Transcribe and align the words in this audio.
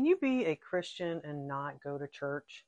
Can 0.00 0.06
you 0.06 0.16
be 0.16 0.46
a 0.46 0.56
Christian 0.56 1.20
and 1.24 1.46
not 1.46 1.82
go 1.84 1.98
to 1.98 2.08
church? 2.08 2.64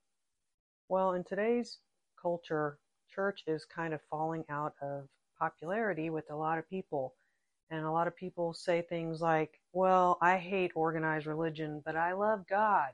Well, 0.91 1.15
in 1.15 1.25
today's 1.25 1.79
culture, 2.21 2.79
church 3.09 3.43
is 3.47 3.65
kind 3.65 3.95
of 3.95 4.03
falling 4.11 4.45
out 4.51 4.75
of 4.83 5.09
popularity 5.39 6.11
with 6.11 6.31
a 6.31 6.37
lot 6.37 6.59
of 6.59 6.69
people. 6.69 7.15
And 7.71 7.87
a 7.87 7.91
lot 7.91 8.07
of 8.07 8.15
people 8.15 8.53
say 8.53 8.83
things 8.83 9.23
like, 9.23 9.59
well, 9.73 10.19
I 10.21 10.37
hate 10.37 10.73
organized 10.75 11.25
religion, 11.25 11.81
but 11.87 11.97
I 11.97 12.13
love 12.13 12.47
God. 12.51 12.91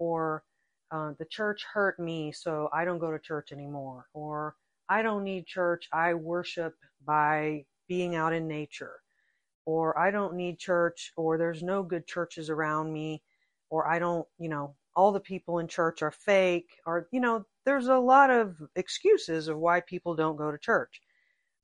Or 0.00 0.42
uh, 0.90 1.12
the 1.20 1.26
church 1.26 1.64
hurt 1.72 2.00
me, 2.00 2.32
so 2.32 2.70
I 2.72 2.84
don't 2.84 2.98
go 2.98 3.12
to 3.12 3.20
church 3.20 3.52
anymore. 3.52 4.08
Or 4.14 4.56
I 4.88 5.02
don't 5.02 5.22
need 5.22 5.46
church, 5.46 5.88
I 5.92 6.14
worship 6.14 6.74
by 7.06 7.66
being 7.86 8.16
out 8.16 8.32
in 8.32 8.48
nature. 8.48 8.98
Or 9.64 9.96
I 9.96 10.10
don't 10.10 10.34
need 10.34 10.58
church, 10.58 11.12
or 11.16 11.38
there's 11.38 11.62
no 11.62 11.84
good 11.84 12.08
churches 12.08 12.50
around 12.50 12.92
me 12.92 13.22
or 13.70 13.88
I 13.88 13.98
don't, 13.98 14.26
you 14.38 14.48
know, 14.48 14.74
all 14.96 15.12
the 15.12 15.20
people 15.20 15.60
in 15.60 15.68
church 15.68 16.02
are 16.02 16.10
fake, 16.10 16.68
or, 16.84 17.08
you 17.12 17.20
know, 17.20 17.46
there's 17.64 17.86
a 17.86 17.98
lot 17.98 18.30
of 18.30 18.56
excuses 18.74 19.48
of 19.48 19.56
why 19.56 19.80
people 19.80 20.14
don't 20.14 20.36
go 20.36 20.50
to 20.50 20.58
church. 20.58 21.00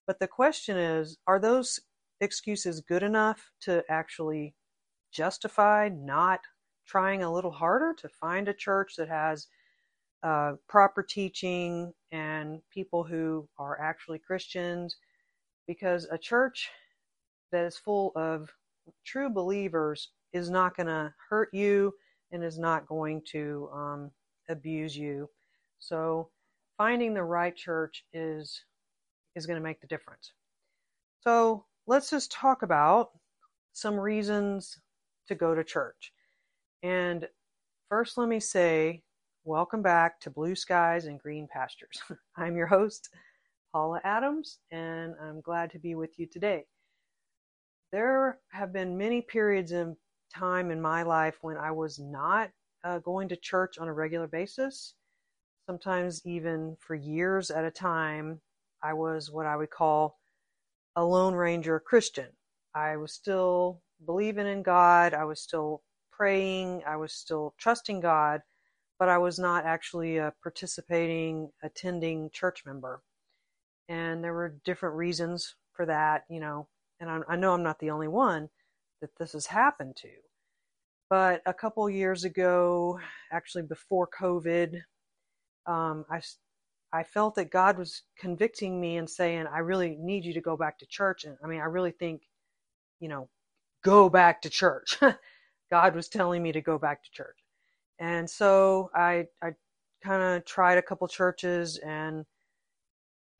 But 0.06 0.20
the 0.20 0.28
question 0.28 0.76
is, 0.76 1.18
are 1.26 1.40
those 1.40 1.80
excuses 2.20 2.80
good 2.80 3.02
enough 3.02 3.50
to 3.62 3.82
actually 3.90 4.54
justify 5.12 5.88
not 5.92 6.40
trying 6.86 7.22
a 7.22 7.32
little 7.32 7.50
harder 7.50 7.92
to 7.98 8.08
find 8.08 8.48
a 8.48 8.54
church 8.54 8.94
that 8.96 9.08
has 9.08 9.48
uh, 10.22 10.52
proper 10.68 11.02
teaching 11.02 11.92
and 12.12 12.60
people 12.70 13.02
who 13.02 13.48
are 13.58 13.80
actually 13.80 14.20
Christians? 14.20 14.96
Because 15.66 16.06
a 16.12 16.18
church 16.18 16.70
that 17.50 17.64
is 17.64 17.76
full 17.76 18.12
of 18.14 18.48
true 19.04 19.28
believers 19.28 20.10
is 20.32 20.48
not 20.48 20.76
going 20.76 20.86
to 20.86 21.12
hurt 21.28 21.48
you 21.52 21.92
and 22.32 22.44
is 22.44 22.58
not 22.58 22.86
going 22.86 23.22
to 23.32 23.68
um, 23.72 24.10
abuse 24.48 24.96
you. 24.96 25.28
So 25.78 26.30
finding 26.76 27.14
the 27.14 27.22
right 27.22 27.54
church 27.54 28.04
is 28.12 28.62
is 29.34 29.46
going 29.46 29.58
to 29.58 29.64
make 29.64 29.80
the 29.80 29.86
difference. 29.86 30.32
So 31.20 31.66
let's 31.86 32.10
just 32.10 32.32
talk 32.32 32.62
about 32.62 33.10
some 33.72 33.98
reasons 33.98 34.78
to 35.28 35.34
go 35.34 35.54
to 35.54 35.62
church. 35.62 36.12
And 36.82 37.28
first, 37.90 38.16
let 38.16 38.28
me 38.28 38.40
say, 38.40 39.02
welcome 39.44 39.82
back 39.82 40.20
to 40.20 40.30
Blue 40.30 40.54
Skies 40.54 41.04
and 41.04 41.18
Green 41.20 41.46
Pastures. 41.52 42.00
I'm 42.36 42.56
your 42.56 42.66
host, 42.66 43.10
Paula 43.72 44.00
Adams, 44.04 44.58
and 44.70 45.14
I'm 45.22 45.40
glad 45.42 45.70
to 45.72 45.78
be 45.78 45.94
with 45.94 46.18
you 46.18 46.26
today. 46.26 46.64
There 47.92 48.38
have 48.52 48.72
been 48.72 48.96
many 48.96 49.20
periods 49.20 49.72
in 49.72 49.96
time 50.34 50.70
in 50.70 50.80
my 50.80 51.02
life 51.02 51.38
when 51.42 51.56
I 51.56 51.70
was 51.70 51.98
not 51.98 52.50
uh, 52.84 52.98
going 52.98 53.28
to 53.28 53.36
church 53.36 53.78
on 53.78 53.88
a 53.88 53.92
regular 53.92 54.26
basis. 54.26 54.94
Sometimes, 55.66 56.24
even 56.24 56.76
for 56.78 56.94
years 56.94 57.50
at 57.50 57.64
a 57.64 57.70
time, 57.70 58.40
I 58.82 58.92
was 58.92 59.30
what 59.30 59.46
I 59.46 59.56
would 59.56 59.70
call 59.70 60.18
a 60.94 61.04
Lone 61.04 61.34
Ranger 61.34 61.80
Christian. 61.80 62.28
I 62.74 62.96
was 62.96 63.12
still 63.12 63.80
believing 64.04 64.46
in 64.46 64.62
God, 64.62 65.14
I 65.14 65.24
was 65.24 65.40
still 65.40 65.82
praying, 66.12 66.82
I 66.86 66.96
was 66.96 67.12
still 67.12 67.54
trusting 67.58 68.00
God, 68.00 68.42
but 68.98 69.08
I 69.08 69.18
was 69.18 69.38
not 69.38 69.64
actually 69.64 70.18
a 70.18 70.32
participating, 70.42 71.50
attending 71.62 72.30
church 72.30 72.64
member. 72.64 73.02
And 73.88 74.22
there 74.22 74.34
were 74.34 74.56
different 74.64 74.96
reasons 74.96 75.54
for 75.72 75.86
that, 75.86 76.24
you 76.28 76.40
know, 76.40 76.68
and 77.00 77.10
I, 77.10 77.20
I 77.28 77.36
know 77.36 77.52
I'm 77.52 77.62
not 77.62 77.78
the 77.78 77.90
only 77.90 78.08
one 78.08 78.48
that 79.00 79.10
this 79.18 79.32
has 79.32 79.46
happened 79.46 79.96
to. 79.96 80.08
But 81.08 81.42
a 81.46 81.54
couple 81.54 81.88
years 81.88 82.24
ago, 82.24 82.98
actually 83.30 83.62
before 83.62 84.08
COVID, 84.18 84.80
um, 85.66 86.04
I, 86.10 86.20
I 86.92 87.04
felt 87.04 87.36
that 87.36 87.50
God 87.50 87.78
was 87.78 88.02
convicting 88.18 88.80
me 88.80 88.96
and 88.96 89.08
saying, 89.08 89.46
I 89.52 89.58
really 89.58 89.96
need 90.00 90.24
you 90.24 90.34
to 90.34 90.40
go 90.40 90.56
back 90.56 90.78
to 90.78 90.86
church. 90.86 91.24
And 91.24 91.36
I 91.44 91.46
mean, 91.46 91.60
I 91.60 91.64
really 91.64 91.92
think, 91.92 92.22
you 93.00 93.08
know, 93.08 93.28
go 93.84 94.08
back 94.08 94.42
to 94.42 94.50
church. 94.50 94.98
God 95.70 95.94
was 95.94 96.08
telling 96.08 96.42
me 96.42 96.52
to 96.52 96.60
go 96.60 96.78
back 96.78 97.04
to 97.04 97.10
church. 97.10 97.38
And 97.98 98.28
so 98.28 98.90
I, 98.94 99.26
I 99.42 99.50
kind 100.02 100.22
of 100.22 100.44
tried 100.44 100.78
a 100.78 100.82
couple 100.82 101.06
churches 101.08 101.78
and 101.78 102.24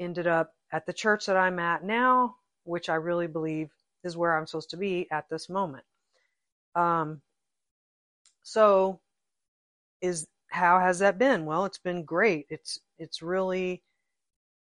ended 0.01 0.27
up 0.27 0.53
at 0.73 0.87
the 0.87 0.93
church 0.93 1.27
that 1.27 1.37
I'm 1.37 1.59
at 1.59 1.85
now, 1.85 2.37
which 2.65 2.89
I 2.89 2.95
really 2.95 3.27
believe 3.27 3.71
is 4.07 4.17
where 4.17 4.37
I'm 4.37 4.47
supposed 4.47 4.71
to 4.71 4.79
be 4.79 5.07
at 5.11 5.29
this 5.29 5.51
moment. 5.51 5.85
Um, 6.75 7.21
so 8.43 9.01
is 10.01 10.27
how 10.49 10.79
has 10.79 10.99
that 11.01 11.19
been? 11.19 11.45
Well, 11.45 11.65
it's 11.67 11.79
been 11.79 12.05
great. 12.05 12.47
It's 12.49 12.81
it's 12.99 13.21
really 13.21 13.83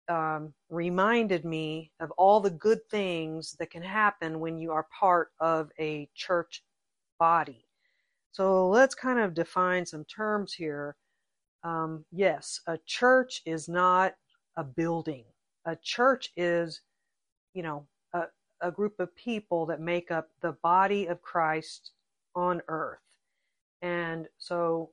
um, 0.08 0.52
reminded 0.68 1.44
me 1.44 1.90
of 2.00 2.10
all 2.12 2.40
the 2.40 2.50
good 2.50 2.80
things 2.90 3.56
that 3.58 3.70
can 3.70 3.82
happen 3.82 4.40
when 4.40 4.58
you 4.58 4.72
are 4.72 4.86
part 4.98 5.30
of 5.40 5.70
a 5.78 6.08
church 6.14 6.62
body. 7.18 7.64
So 8.32 8.68
let's 8.68 8.94
kind 8.94 9.18
of 9.18 9.34
define 9.34 9.86
some 9.86 10.04
terms 10.04 10.52
here. 10.52 10.96
Um, 11.62 12.04
yes, 12.10 12.60
a 12.66 12.78
church 12.86 13.42
is 13.46 13.68
not 13.68 14.14
a 14.56 14.64
building. 14.64 15.24
A 15.66 15.76
church 15.76 16.30
is, 16.36 16.80
you 17.54 17.62
know, 17.62 17.86
a, 18.12 18.24
a 18.60 18.70
group 18.70 18.98
of 19.00 19.14
people 19.16 19.66
that 19.66 19.80
make 19.80 20.10
up 20.10 20.30
the 20.40 20.52
body 20.62 21.06
of 21.06 21.22
Christ 21.22 21.92
on 22.34 22.62
earth. 22.68 22.98
And 23.82 24.26
so 24.38 24.90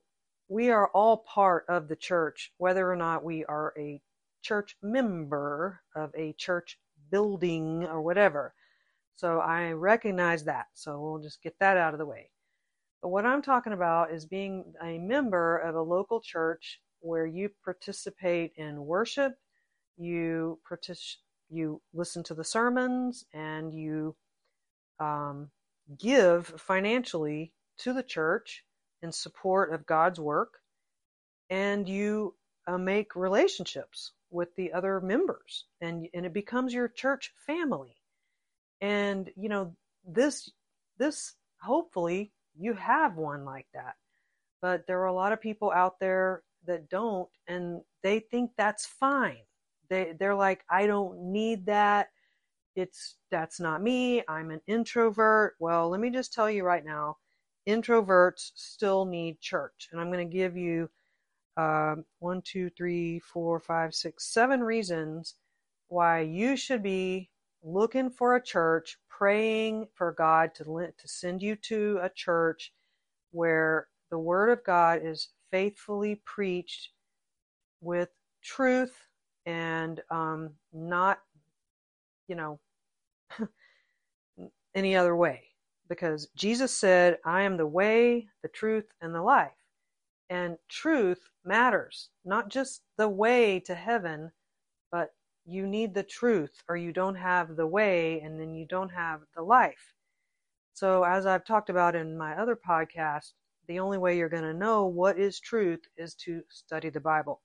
we 0.48 0.70
are 0.70 0.88
all 0.88 1.18
part 1.18 1.64
of 1.68 1.88
the 1.88 1.96
church, 1.96 2.52
whether 2.58 2.90
or 2.90 2.96
not 2.96 3.24
we 3.24 3.44
are 3.46 3.72
a 3.78 4.00
church 4.42 4.76
member 4.82 5.80
of 5.94 6.10
a 6.14 6.34
church 6.34 6.78
building 7.10 7.84
or 7.84 8.02
whatever. 8.02 8.54
So 9.16 9.38
I 9.38 9.72
recognize 9.72 10.44
that. 10.44 10.66
So 10.74 11.00
we'll 11.00 11.22
just 11.22 11.42
get 11.42 11.58
that 11.60 11.76
out 11.76 11.94
of 11.94 11.98
the 11.98 12.06
way. 12.06 12.30
But 13.00 13.08
what 13.08 13.26
I'm 13.26 13.42
talking 13.42 13.72
about 13.72 14.12
is 14.12 14.26
being 14.26 14.74
a 14.82 14.98
member 14.98 15.58
of 15.58 15.74
a 15.74 15.82
local 15.82 16.20
church 16.20 16.80
where 17.00 17.26
you 17.26 17.50
participate 17.64 18.52
in 18.56 18.84
worship, 18.84 19.34
you 19.96 20.58
partic- 20.68 21.16
you 21.52 21.80
listen 21.92 22.22
to 22.24 22.34
the 22.34 22.44
sermons, 22.44 23.24
and 23.32 23.72
you 23.72 24.16
um, 24.98 25.50
give 25.98 26.46
financially 26.58 27.52
to 27.78 27.92
the 27.92 28.02
church 28.02 28.64
in 29.02 29.12
support 29.12 29.72
of 29.72 29.86
God's 29.86 30.18
work, 30.18 30.54
and 31.50 31.88
you 31.88 32.34
uh, 32.66 32.78
make 32.78 33.16
relationships 33.16 34.12
with 34.30 34.54
the 34.56 34.72
other 34.72 35.00
members, 35.00 35.66
and 35.80 36.08
and 36.14 36.24
it 36.24 36.32
becomes 36.32 36.72
your 36.72 36.88
church 36.88 37.32
family. 37.46 37.96
And 38.80 39.30
you 39.36 39.48
know 39.48 39.74
this 40.06 40.50
this 40.98 41.34
hopefully 41.60 42.32
you 42.58 42.74
have 42.74 43.16
one 43.16 43.44
like 43.44 43.66
that, 43.74 43.94
but 44.60 44.86
there 44.86 45.00
are 45.00 45.06
a 45.06 45.14
lot 45.14 45.32
of 45.32 45.40
people 45.40 45.70
out 45.70 46.00
there 46.00 46.42
that 46.66 46.88
don't, 46.88 47.28
and 47.46 47.82
they 48.02 48.20
think 48.20 48.52
that's 48.56 48.86
fine. 48.86 49.42
They 49.92 50.14
they're 50.18 50.34
like, 50.34 50.64
I 50.70 50.86
don't 50.86 51.30
need 51.32 51.66
that. 51.66 52.08
It's 52.74 53.16
that's 53.30 53.60
not 53.60 53.82
me. 53.82 54.22
I'm 54.26 54.50
an 54.50 54.62
introvert. 54.66 55.54
Well, 55.60 55.90
let 55.90 56.00
me 56.00 56.08
just 56.08 56.32
tell 56.32 56.50
you 56.50 56.64
right 56.64 56.84
now 56.84 57.18
introverts 57.68 58.52
still 58.54 59.04
need 59.04 59.38
church. 59.40 59.88
And 59.92 60.00
I'm 60.00 60.10
going 60.10 60.26
to 60.26 60.36
give 60.36 60.56
you 60.56 60.88
um, 61.58 62.06
one, 62.20 62.40
two, 62.42 62.70
three, 62.70 63.20
four, 63.20 63.60
five, 63.60 63.94
six, 63.94 64.32
seven 64.32 64.62
reasons 64.62 65.34
why 65.88 66.20
you 66.20 66.56
should 66.56 66.82
be 66.82 67.28
looking 67.62 68.08
for 68.08 68.34
a 68.34 68.42
church, 68.42 68.96
praying 69.10 69.86
for 69.94 70.12
God 70.12 70.54
to 70.54 70.64
to 70.64 71.08
send 71.08 71.42
you 71.42 71.54
to 71.56 72.00
a 72.02 72.08
church 72.08 72.72
where 73.30 73.88
the 74.10 74.18
Word 74.18 74.48
of 74.48 74.64
God 74.64 75.00
is 75.04 75.28
faithfully 75.50 76.22
preached 76.24 76.88
with 77.82 78.08
truth 78.42 78.96
and 79.46 80.00
um, 80.10 80.50
not, 80.72 81.18
you 82.28 82.36
know, 82.36 82.58
any 84.74 84.96
other 84.96 85.16
way 85.16 85.42
because 85.92 86.28
Jesus 86.34 86.74
said, 86.74 87.18
I 87.26 87.42
am 87.42 87.58
the 87.58 87.66
way, 87.66 88.26
the 88.42 88.48
truth, 88.48 88.86
and 89.02 89.14
the 89.14 89.20
life. 89.20 89.50
And 90.30 90.56
truth 90.70 91.20
matters, 91.44 92.08
not 92.24 92.48
just 92.48 92.80
the 92.96 93.10
way 93.10 93.60
to 93.66 93.74
heaven, 93.74 94.32
but 94.90 95.10
you 95.44 95.66
need 95.66 95.92
the 95.92 96.02
truth 96.02 96.62
or 96.66 96.78
you 96.78 96.92
don't 96.92 97.16
have 97.16 97.56
the 97.56 97.66
way 97.66 98.20
and 98.20 98.40
then 98.40 98.54
you 98.54 98.64
don't 98.64 98.88
have 98.88 99.20
the 99.36 99.42
life. 99.42 99.92
So, 100.72 101.04
as 101.04 101.26
I've 101.26 101.44
talked 101.44 101.68
about 101.68 101.94
in 101.94 102.16
my 102.16 102.40
other 102.40 102.56
podcast, 102.56 103.32
the 103.68 103.78
only 103.78 103.98
way 103.98 104.16
you're 104.16 104.30
going 104.30 104.42
to 104.44 104.54
know 104.54 104.86
what 104.86 105.18
is 105.18 105.38
truth 105.38 105.80
is 105.98 106.14
to 106.24 106.40
study 106.48 106.88
the 106.88 107.00
Bible. 107.00 107.42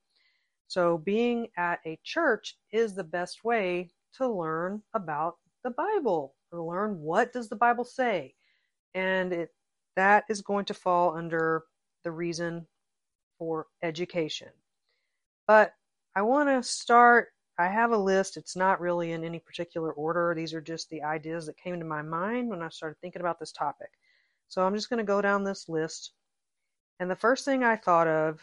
So, 0.68 0.98
being 0.98 1.48
at 1.56 1.80
a 1.86 1.98
church 2.04 2.56
is 2.72 2.94
the 2.94 3.04
best 3.04 3.42
way 3.42 3.90
to 4.14 4.28
learn 4.28 4.82
about 4.94 5.36
the 5.64 5.70
Bible, 5.70 6.34
to 6.52 6.62
learn 6.62 7.00
what 7.00 7.32
does 7.32 7.48
the 7.48 7.56
Bible 7.56 7.84
say, 7.84 8.34
and 8.94 9.32
it 9.32 9.50
that 9.96 10.24
is 10.28 10.42
going 10.42 10.64
to 10.66 10.74
fall 10.74 11.16
under 11.16 11.64
the 12.04 12.10
reason 12.10 12.66
for 13.38 13.66
education. 13.82 14.48
But 15.46 15.72
I 16.14 16.22
want 16.22 16.48
to 16.48 16.62
start. 16.62 17.28
I 17.58 17.66
have 17.66 17.90
a 17.90 17.96
list. 17.96 18.36
It's 18.36 18.54
not 18.54 18.80
really 18.80 19.12
in 19.12 19.24
any 19.24 19.40
particular 19.40 19.92
order. 19.92 20.34
These 20.36 20.54
are 20.54 20.60
just 20.60 20.88
the 20.90 21.02
ideas 21.02 21.46
that 21.46 21.56
came 21.56 21.78
to 21.80 21.84
my 21.84 22.02
mind 22.02 22.48
when 22.48 22.62
I 22.62 22.68
started 22.68 22.98
thinking 23.00 23.20
about 23.20 23.40
this 23.40 23.52
topic. 23.52 23.90
So 24.48 24.62
I'm 24.62 24.74
just 24.74 24.88
going 24.88 24.98
to 24.98 25.04
go 25.04 25.20
down 25.20 25.42
this 25.42 25.68
list. 25.68 26.12
And 27.00 27.10
the 27.10 27.16
first 27.16 27.44
thing 27.44 27.64
I 27.64 27.76
thought 27.76 28.06
of 28.06 28.40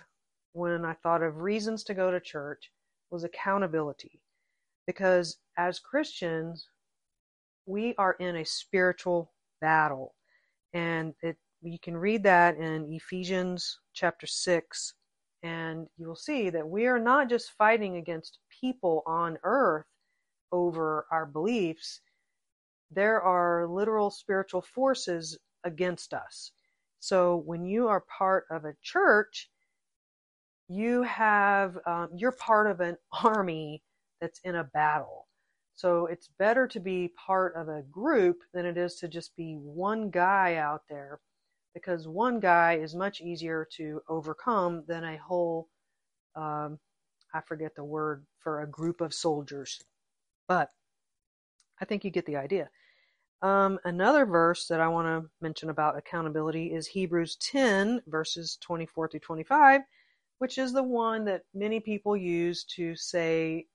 when 0.56 0.86
I 0.86 0.94
thought 0.94 1.22
of 1.22 1.42
reasons 1.42 1.84
to 1.84 1.94
go 1.94 2.12
to 2.12 2.20
church 2.20 2.72
was 3.12 3.26
accountability. 3.26 4.22
Because 4.88 5.38
as 5.58 5.80
Christians, 5.80 6.70
we 7.66 7.94
are 7.98 8.14
in 8.20 8.38
a 8.38 8.46
spiritual 8.46 9.34
battle. 9.60 10.16
And 10.74 11.14
it 11.22 11.38
you 11.62 11.80
can 11.80 11.98
read 11.98 12.24
that 12.24 12.58
in 12.58 12.94
Ephesians 12.94 13.80
chapter 13.94 14.28
6 14.28 14.94
and 15.42 15.88
you 15.98 16.08
will 16.08 16.16
see 16.16 16.50
that 16.50 16.68
we 16.68 16.86
are 16.86 17.00
not 17.00 17.30
just 17.30 17.52
fighting 17.58 17.98
against 17.98 18.40
people 18.62 19.04
on 19.06 19.38
earth 19.44 19.86
over 20.52 21.06
our 21.12 21.26
beliefs. 21.26 22.02
There 22.92 23.22
are 23.22 23.68
literal 23.68 24.12
spiritual 24.12 24.62
forces 24.62 25.38
against 25.64 26.14
us. 26.14 26.52
So 27.00 27.38
when 27.46 27.66
you 27.66 27.88
are 27.88 28.04
part 28.18 28.46
of 28.52 28.66
a 28.66 28.76
church, 28.84 29.50
you 30.68 31.04
have 31.04 31.78
um, 31.86 32.10
you're 32.16 32.32
part 32.32 32.70
of 32.70 32.80
an 32.80 32.98
army 33.24 33.84
that's 34.22 34.40
in 34.44 34.56
a 34.56 34.64
battle. 34.64 35.28
So 35.76 36.06
it's 36.06 36.30
better 36.40 36.68
to 36.68 36.80
be 36.80 37.12
part 37.26 37.54
of 37.56 37.68
a 37.68 37.84
group 37.92 38.38
than 38.54 38.66
it 38.66 38.78
is 38.78 38.96
to 38.96 39.10
just 39.10 39.36
be 39.36 39.56
one 39.56 40.10
guy 40.10 40.56
out 40.56 40.84
there 40.90 41.20
because 41.74 42.08
one 42.08 42.40
guy 42.40 42.78
is 42.78 42.96
much 42.96 43.20
easier 43.20 43.68
to 43.76 44.02
overcome 44.08 44.86
than 44.88 45.04
a 45.04 45.18
whole 45.18 45.68
um, 46.36 46.80
I 47.34 47.42
forget 47.42 47.76
the 47.76 47.84
word 47.84 48.26
for 48.40 48.62
a 48.62 48.68
group 48.68 49.02
of 49.02 49.14
soldiers. 49.14 49.82
But 50.48 50.70
I 51.82 51.86
think 51.86 52.04
you 52.06 52.12
get 52.12 52.26
the 52.26 52.38
idea. 52.38 52.70
Um, 53.42 53.80
another 53.84 54.26
verse 54.26 54.68
that 54.68 54.80
I 54.80 54.88
want 54.88 55.08
to 55.08 55.30
mention 55.42 55.70
about 55.70 55.98
accountability 55.98 56.68
is 56.74 56.88
Hebrews 56.88 57.36
10, 57.38 58.02
verses 58.08 58.58
24 58.62 59.10
through 59.10 59.20
25, 59.20 59.82
which 60.40 60.58
is 60.58 60.74
the 60.74 60.84
one 60.84 61.26
that 61.26 61.44
many 61.54 61.80
people 61.80 62.16
use 62.16 62.64
to 62.64 62.96
say 62.96 63.66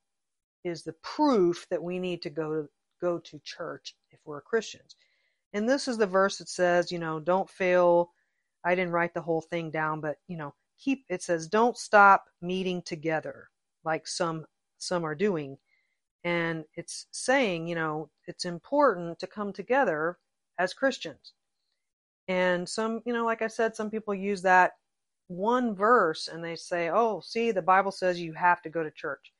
is 0.64 0.82
the 0.82 0.94
proof 1.02 1.66
that 1.70 1.82
we 1.82 1.98
need 1.98 2.22
to 2.22 2.30
go 2.30 2.62
to, 2.62 2.68
go 3.00 3.18
to 3.18 3.40
church 3.44 3.96
if 4.10 4.20
we're 4.24 4.40
Christians. 4.40 4.96
And 5.52 5.68
this 5.68 5.88
is 5.88 5.98
the 5.98 6.06
verse 6.06 6.38
that 6.38 6.48
says, 6.48 6.92
you 6.92 6.98
know, 6.98 7.18
don't 7.18 7.48
fail. 7.48 8.10
I 8.64 8.74
didn't 8.74 8.92
write 8.92 9.14
the 9.14 9.22
whole 9.22 9.40
thing 9.40 9.70
down, 9.70 10.00
but 10.00 10.16
you 10.28 10.36
know, 10.36 10.54
keep 10.78 11.04
it 11.08 11.22
says 11.22 11.48
don't 11.48 11.76
stop 11.76 12.24
meeting 12.40 12.82
together 12.82 13.48
like 13.84 14.06
some 14.06 14.46
some 14.78 15.04
are 15.04 15.14
doing 15.14 15.58
and 16.24 16.64
it's 16.76 17.06
saying, 17.12 17.66
you 17.66 17.74
know, 17.74 18.10
it's 18.26 18.44
important 18.44 19.18
to 19.20 19.26
come 19.26 19.52
together 19.52 20.18
as 20.58 20.74
Christians. 20.74 21.32
And 22.28 22.68
some, 22.68 23.00
you 23.06 23.12
know, 23.12 23.24
like 23.24 23.42
I 23.42 23.46
said, 23.46 23.74
some 23.74 23.90
people 23.90 24.14
use 24.14 24.42
that 24.42 24.72
one 25.30 25.76
verse 25.76 26.26
and 26.26 26.42
they 26.42 26.56
say, 26.56 26.90
oh, 26.90 27.20
see, 27.20 27.52
the 27.52 27.62
Bible 27.62 27.92
says 27.92 28.20
you 28.20 28.32
have 28.32 28.60
to 28.62 28.68
go 28.68 28.82
to 28.82 28.90
church. 28.90 29.32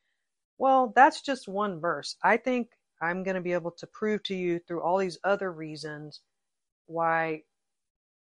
Well, 0.57 0.93
that's 0.95 1.21
just 1.21 1.49
one 1.49 1.81
verse. 1.81 2.17
I 2.23 2.37
think 2.37 2.69
I'm 3.03 3.25
going 3.25 3.35
to 3.35 3.41
be 3.41 3.55
able 3.55 3.73
to 3.73 3.89
prove 3.89 4.23
to 4.25 4.35
you 4.37 4.61
through 4.61 4.83
all 4.83 4.99
these 4.99 5.19
other 5.25 5.51
reasons 5.51 6.21
why 6.87 7.43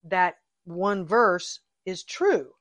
that 0.04 0.36
one 0.64 1.04
verse 1.04 1.60
is 1.84 2.02
true. 2.02 2.54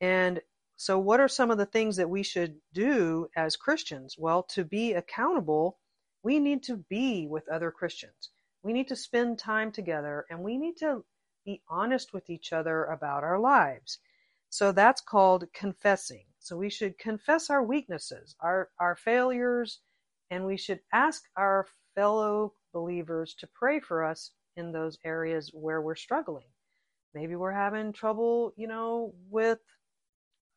And 0.00 0.40
so, 0.76 0.98
what 0.98 1.20
are 1.20 1.28
some 1.28 1.52
of 1.52 1.58
the 1.58 1.66
things 1.66 1.96
that 1.96 2.10
we 2.10 2.22
should 2.24 2.56
do 2.72 3.28
as 3.36 3.56
Christians? 3.56 4.16
Well, 4.18 4.42
to 4.54 4.64
be 4.64 4.94
accountable, 4.94 5.78
we 6.24 6.40
need 6.40 6.64
to 6.64 6.76
be 6.76 7.28
with 7.28 7.48
other 7.48 7.70
Christians. 7.70 8.30
We 8.64 8.72
need 8.72 8.88
to 8.88 8.96
spend 8.96 9.38
time 9.38 9.70
together 9.70 10.26
and 10.28 10.42
we 10.42 10.58
need 10.58 10.78
to 10.78 11.04
be 11.44 11.62
honest 11.68 12.12
with 12.12 12.28
each 12.28 12.52
other 12.52 12.84
about 12.84 13.22
our 13.22 13.38
lives. 13.38 14.00
So, 14.50 14.72
that's 14.72 15.00
called 15.00 15.44
confessing. 15.52 16.24
So, 16.38 16.56
we 16.56 16.70
should 16.70 16.98
confess 16.98 17.50
our 17.50 17.62
weaknesses, 17.62 18.36
our, 18.40 18.70
our 18.78 18.96
failures, 18.96 19.80
and 20.30 20.44
we 20.46 20.56
should 20.56 20.80
ask 20.92 21.22
our 21.36 21.66
fellow 21.94 22.52
believers 22.72 23.34
to 23.40 23.48
pray 23.54 23.80
for 23.80 24.04
us 24.04 24.32
in 24.56 24.72
those 24.72 24.98
areas 25.04 25.50
where 25.52 25.80
we're 25.82 25.94
struggling. 25.94 26.46
Maybe 27.14 27.36
we're 27.36 27.52
having 27.52 27.92
trouble, 27.92 28.52
you 28.56 28.68
know, 28.68 29.14
with 29.30 29.58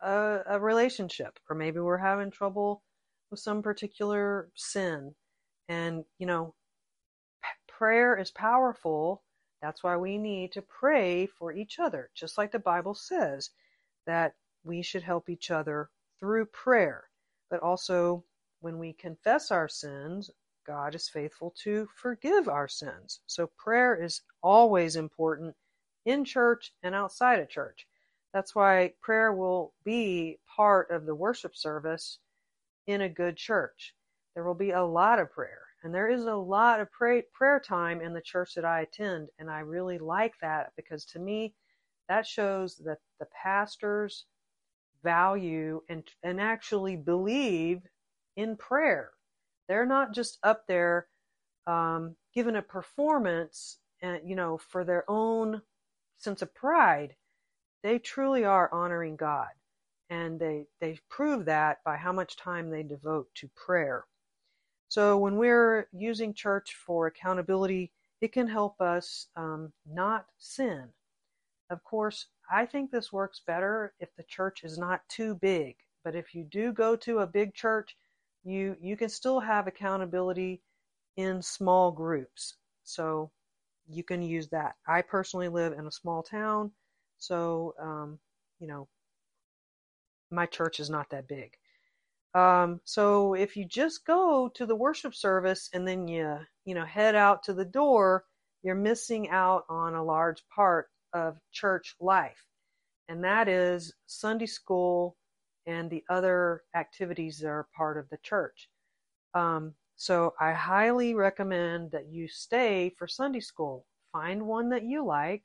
a, 0.01 0.39
a 0.47 0.59
relationship, 0.59 1.39
or 1.49 1.55
maybe 1.55 1.79
we're 1.79 1.97
having 1.97 2.31
trouble 2.31 2.83
with 3.31 3.39
some 3.39 3.61
particular 3.61 4.49
sin. 4.55 5.13
And, 5.67 6.03
you 6.17 6.25
know, 6.25 6.55
p- 7.43 7.73
prayer 7.73 8.17
is 8.17 8.31
powerful. 8.31 9.23
That's 9.61 9.83
why 9.83 9.97
we 9.97 10.17
need 10.17 10.53
to 10.53 10.61
pray 10.61 11.27
for 11.27 11.53
each 11.53 11.79
other, 11.79 12.09
just 12.15 12.37
like 12.37 12.51
the 12.51 12.59
Bible 12.59 12.95
says 12.95 13.51
that 14.09 14.33
we 14.63 14.81
should 14.81 15.03
help 15.03 15.29
each 15.29 15.51
other 15.51 15.87
through 16.19 16.45
prayer. 16.47 17.03
But 17.51 17.61
also, 17.61 18.23
when 18.59 18.79
we 18.79 18.93
confess 18.93 19.51
our 19.51 19.69
sins, 19.69 20.31
God 20.65 20.95
is 20.95 21.07
faithful 21.07 21.53
to 21.63 21.87
forgive 21.95 22.49
our 22.49 22.67
sins. 22.67 23.19
So, 23.27 23.51
prayer 23.57 23.95
is 23.95 24.21
always 24.41 24.95
important 24.95 25.55
in 26.05 26.25
church 26.25 26.73
and 26.81 26.95
outside 26.95 27.39
of 27.39 27.49
church. 27.49 27.87
That's 28.33 28.55
why 28.55 28.93
prayer 28.99 29.31
will 29.31 29.73
be 29.83 30.39
part 30.47 30.89
of 30.89 31.05
the 31.05 31.15
worship 31.15 31.55
service 31.55 32.17
in 32.87 33.01
a 33.01 33.09
good 33.09 33.37
church. 33.37 33.93
There 34.33 34.43
will 34.43 34.55
be 34.55 34.71
a 34.71 34.83
lot 34.83 35.19
of 35.19 35.31
prayer. 35.31 35.61
And 35.83 35.93
there 35.93 36.09
is 36.09 36.25
a 36.25 36.35
lot 36.35 36.79
of 36.79 36.91
pray, 36.91 37.23
prayer 37.31 37.59
time 37.59 38.01
in 38.01 38.13
the 38.13 38.21
church 38.21 38.55
that 38.55 38.65
I 38.65 38.81
attend. 38.81 39.29
And 39.37 39.51
I 39.51 39.59
really 39.59 39.99
like 39.99 40.33
that 40.41 40.73
because 40.75 41.05
to 41.05 41.19
me, 41.19 41.53
that 42.09 42.27
shows 42.27 42.77
that 42.85 42.99
the 43.19 43.27
pastors 43.27 44.25
value 45.03 45.81
and, 45.89 46.03
and 46.23 46.41
actually 46.41 46.97
believe 46.97 47.81
in 48.35 48.57
prayer. 48.57 49.11
They're 49.69 49.85
not 49.85 50.13
just 50.13 50.39
up 50.43 50.67
there 50.67 51.07
um, 51.67 52.15
giving 52.33 52.57
a 52.57 52.61
performance, 52.61 53.77
and, 54.01 54.17
uh, 54.17 54.19
you 54.25 54.35
know, 54.35 54.57
for 54.57 54.83
their 54.83 55.09
own 55.09 55.61
sense 56.19 56.41
of 56.41 56.53
pride 56.55 57.15
they 57.83 57.99
truly 57.99 58.45
are 58.45 58.73
honoring 58.73 59.15
God. 59.15 59.49
And 60.09 60.39
they, 60.39 60.65
they 60.81 60.99
prove 61.09 61.45
that 61.45 61.79
by 61.85 61.97
how 61.97 62.11
much 62.11 62.35
time 62.37 62.69
they 62.69 62.83
devote 62.83 63.27
to 63.35 63.49
prayer. 63.55 64.05
So 64.89 65.17
when 65.17 65.37
we're 65.37 65.87
using 65.93 66.33
church 66.33 66.75
for 66.85 67.07
accountability, 67.07 67.91
it 68.21 68.33
can 68.33 68.47
help 68.47 68.81
us 68.81 69.27
um, 69.35 69.71
not 69.87 70.25
sin. 70.39 70.89
Of 71.69 71.83
course, 71.83 72.27
I 72.51 72.65
think 72.65 72.91
this 72.91 73.11
works 73.11 73.41
better 73.45 73.93
if 73.99 74.13
the 74.15 74.23
church 74.23 74.63
is 74.63 74.77
not 74.77 75.07
too 75.09 75.35
big. 75.35 75.77
But 76.03 76.15
if 76.15 76.33
you 76.35 76.43
do 76.43 76.71
go 76.73 76.95
to 76.97 77.19
a 77.19 77.27
big 77.27 77.53
church, 77.53 77.95
you 78.43 78.75
you 78.79 78.95
can 78.97 79.09
still 79.09 79.39
have 79.39 79.67
accountability 79.67 80.61
in 81.17 81.41
small 81.41 81.91
groups. 81.91 82.55
So 82.83 83.31
you 83.87 84.03
can 84.03 84.21
use 84.21 84.49
that. 84.49 84.75
I 84.87 85.01
personally 85.01 85.49
live 85.49 85.73
in 85.73 85.87
a 85.87 85.91
small 85.91 86.23
town, 86.23 86.71
so, 87.17 87.75
um, 87.79 88.19
you 88.59 88.67
know, 88.67 88.87
my 90.31 90.45
church 90.45 90.79
is 90.79 90.89
not 90.89 91.09
that 91.09 91.27
big. 91.27 91.53
Um, 92.33 92.81
so 92.85 93.33
if 93.33 93.57
you 93.57 93.65
just 93.65 94.05
go 94.05 94.49
to 94.55 94.65
the 94.65 94.75
worship 94.75 95.15
service 95.15 95.69
and 95.73 95.87
then 95.87 96.07
you, 96.07 96.39
you 96.65 96.75
know, 96.75 96.85
head 96.85 97.15
out 97.15 97.43
to 97.43 97.53
the 97.53 97.65
door, 97.65 98.25
you're 98.63 98.75
missing 98.75 99.29
out 99.29 99.65
on 99.69 99.95
a 99.95 100.03
large 100.03 100.43
part 100.49 100.89
of 101.13 101.37
church 101.51 101.95
life. 101.99 102.45
And 103.07 103.23
that 103.23 103.47
is 103.47 103.93
Sunday 104.05 104.45
school 104.45 105.17
and 105.65 105.89
the 105.89 106.03
other 106.09 106.63
activities 106.75 107.39
that 107.39 107.47
are 107.47 107.67
part 107.75 107.97
of 107.97 108.09
the 108.09 108.17
church. 108.23 108.69
Um, 109.33 109.73
so 109.95 110.33
I 110.39 110.53
highly 110.53 111.13
recommend 111.13 111.91
that 111.91 112.07
you 112.09 112.27
stay 112.27 112.93
for 112.97 113.07
Sunday 113.07 113.39
school. 113.39 113.85
Find 114.11 114.45
one 114.45 114.69
that 114.69 114.83
you 114.83 115.05
like 115.05 115.43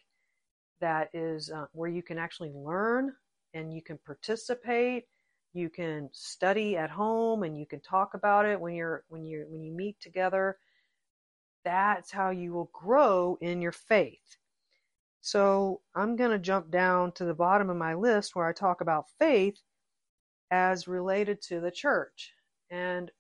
that 0.81 1.09
is 1.13 1.51
uh, 1.51 1.67
where 1.73 1.91
you 1.91 2.03
can 2.03 2.19
actually 2.19 2.53
learn 2.55 3.13
and 3.55 3.73
you 3.73 3.83
can 3.83 3.99
participate 4.05 5.05
you 5.55 5.71
can 5.71 6.11
study 6.13 6.77
at 6.77 6.91
home 6.91 7.45
and 7.45 7.57
you 7.57 7.65
can 7.65 7.81
talk 7.81 8.15
about 8.15 8.45
it 8.45 8.61
when 8.61 8.75
you're 8.75 9.05
when 9.09 9.25
you 9.25 9.47
when 9.49 9.63
you 9.63 9.73
meet 9.73 9.99
together 10.01 10.59
that's 11.65 12.11
how 12.11 12.31
you 12.31 12.53
will 12.53 12.71
grow 12.73 13.39
in 13.41 13.63
your 13.63 13.73
faith 13.73 14.37
so 15.25 15.81
i'm 15.95 16.17
going 16.17 16.31
to 16.31 16.39
jump 16.39 16.71
down 16.71 17.11
to 17.13 17.25
the 17.25 17.35
bottom 17.35 17.71
of 17.71 17.77
my 17.77 17.95
list 17.95 18.35
where 18.35 18.47
i 18.47 18.53
talk 18.53 18.81
about 18.81 19.07
faith 19.19 19.59
as 20.51 20.87
related 20.87 21.41
to 21.41 21.61
the 21.61 21.71
church 21.71 22.33
and 22.71 23.11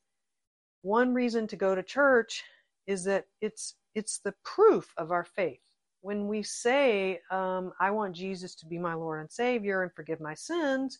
one 0.82 1.14
reason 1.14 1.46
to 1.46 1.56
go 1.56 1.74
to 1.74 1.82
church 1.82 2.42
is 2.86 3.04
that 3.04 3.24
it's 3.40 3.74
it's 3.94 4.20
the 4.24 4.34
proof 4.44 4.92
of 4.98 5.10
our 5.10 5.24
faith 5.24 5.60
when 6.04 6.28
we 6.28 6.42
say, 6.42 7.18
um, 7.30 7.72
I 7.80 7.90
want 7.90 8.14
Jesus 8.14 8.54
to 8.56 8.66
be 8.66 8.76
my 8.76 8.92
Lord 8.92 9.20
and 9.20 9.32
Savior 9.32 9.82
and 9.82 9.90
forgive 9.90 10.20
my 10.20 10.34
sins, 10.34 10.98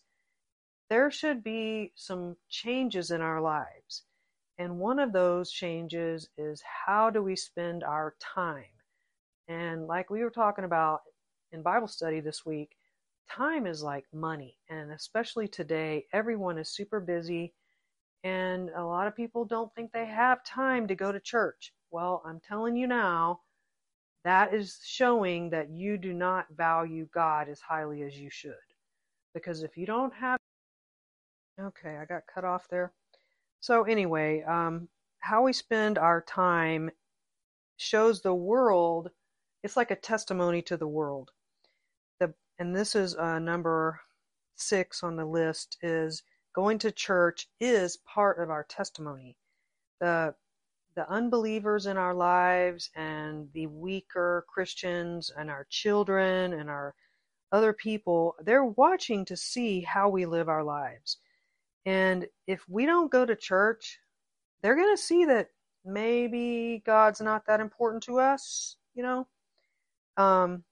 there 0.89 1.11
should 1.11 1.43
be 1.43 1.93
some 1.93 2.35
changes 2.49 3.11
in 3.11 3.21
our 3.21 3.39
lives. 3.39 4.01
And 4.57 4.79
one 4.79 4.97
of 4.97 5.13
those 5.13 5.51
changes 5.51 6.27
is 6.39 6.59
how 6.87 7.11
do 7.11 7.21
we 7.21 7.35
spend 7.35 7.83
our 7.83 8.15
time? 8.19 8.74
And 9.47 9.87
like 9.87 10.09
we 10.09 10.23
were 10.23 10.29
talking 10.29 10.65
about 10.65 11.01
in 11.51 11.61
Bible 11.61 11.87
study 11.87 12.19
this 12.19 12.45
week, 12.45 12.75
time 13.29 13.65
is 13.67 13.83
like 13.83 14.05
money. 14.13 14.57
And 14.69 14.91
especially 14.91 15.47
today, 15.47 16.05
everyone 16.13 16.57
is 16.57 16.69
super 16.69 16.99
busy. 16.99 17.53
And 18.23 18.69
a 18.75 18.83
lot 18.83 19.07
of 19.07 19.15
people 19.15 19.45
don't 19.45 19.73
think 19.75 19.91
they 19.91 20.05
have 20.05 20.43
time 20.43 20.87
to 20.87 20.95
go 20.95 21.11
to 21.11 21.19
church. 21.19 21.73
Well, 21.91 22.23
I'm 22.25 22.39
telling 22.39 22.75
you 22.75 22.87
now, 22.87 23.41
that 24.23 24.53
is 24.53 24.79
showing 24.83 25.51
that 25.51 25.69
you 25.69 25.97
do 25.97 26.11
not 26.11 26.47
value 26.55 27.07
God 27.13 27.47
as 27.47 27.61
highly 27.61 28.01
as 28.01 28.17
you 28.17 28.31
should. 28.31 28.55
Because 29.33 29.61
if 29.61 29.77
you 29.77 29.85
don't 29.85 30.13
have. 30.13 30.39
Okay, 31.61 31.97
I 31.97 32.05
got 32.05 32.23
cut 32.33 32.43
off 32.43 32.67
there. 32.69 32.91
So, 33.59 33.83
anyway, 33.83 34.41
um, 34.43 34.89
how 35.19 35.43
we 35.43 35.53
spend 35.53 35.97
our 35.97 36.21
time 36.21 36.89
shows 37.77 38.21
the 38.21 38.33
world, 38.33 39.09
it's 39.65 39.75
like 39.75 39.89
a 39.89 39.95
testimony 39.95 40.61
to 40.61 40.77
the 40.77 40.87
world. 40.87 41.31
The, 42.19 42.31
and 42.59 42.75
this 42.75 42.93
is 42.93 43.15
uh, 43.15 43.39
number 43.39 43.99
six 44.53 45.01
on 45.01 45.15
the 45.15 45.25
list 45.25 45.77
is 45.81 46.21
going 46.53 46.77
to 46.77 46.91
church 46.91 47.49
is 47.59 47.97
part 48.05 48.39
of 48.39 48.51
our 48.51 48.63
testimony. 48.63 49.35
The 49.99 50.35
the 50.95 51.09
unbelievers 51.11 51.87
in 51.87 51.97
our 51.97 52.13
lives 52.13 52.91
and 52.95 53.49
the 53.53 53.65
weaker 53.67 54.45
Christians 54.47 55.31
and 55.35 55.49
our 55.49 55.65
children 55.69 56.53
and 56.53 56.69
our 56.69 56.93
other 57.51 57.73
people, 57.73 58.35
they're 58.43 58.63
watching 58.63 59.25
to 59.25 59.35
see 59.35 59.81
how 59.81 60.07
we 60.07 60.25
live 60.25 60.47
our 60.47 60.63
lives. 60.63 61.17
And 61.85 62.27
if 62.47 62.63
we 62.69 62.85
don't 62.85 63.11
go 63.11 63.25
to 63.25 63.35
church, 63.35 63.99
they're 64.61 64.77
going 64.77 64.95
to 64.95 65.01
see 65.01 65.25
that 65.25 65.49
maybe 65.83 66.81
God's 66.85 67.19
not 67.19 67.45
that 67.47 67.59
important 67.59 68.03
to 68.03 68.19
us, 68.19 68.77
you 68.93 69.03
know? 69.03 69.27
Um, 70.17 70.63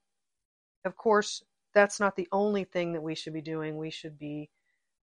of 0.85 0.95
course, 0.95 1.43
that's 1.73 2.00
not 2.00 2.15
the 2.15 2.27
only 2.31 2.63
thing 2.65 2.93
that 2.93 3.01
we 3.01 3.15
should 3.15 3.33
be 3.33 3.41
doing. 3.41 3.77
We 3.77 3.89
should 3.89 4.17
be 4.19 4.50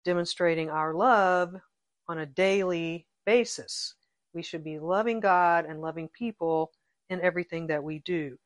demonstrating 0.05 0.71
our 0.71 0.95
love 0.95 1.55
on 2.09 2.19
a 2.19 2.27
daily 2.27 3.07
basis. 3.27 3.95
We 4.33 4.43
should 4.43 4.65
be 4.65 4.79
loving 4.79 5.21
God 5.21 5.67
and 5.67 5.81
loving 5.81 6.09
people 6.09 6.73
in 7.11 7.21
everything 7.21 7.67
that 7.69 7.83
we 7.83 8.01
do. 8.01 8.37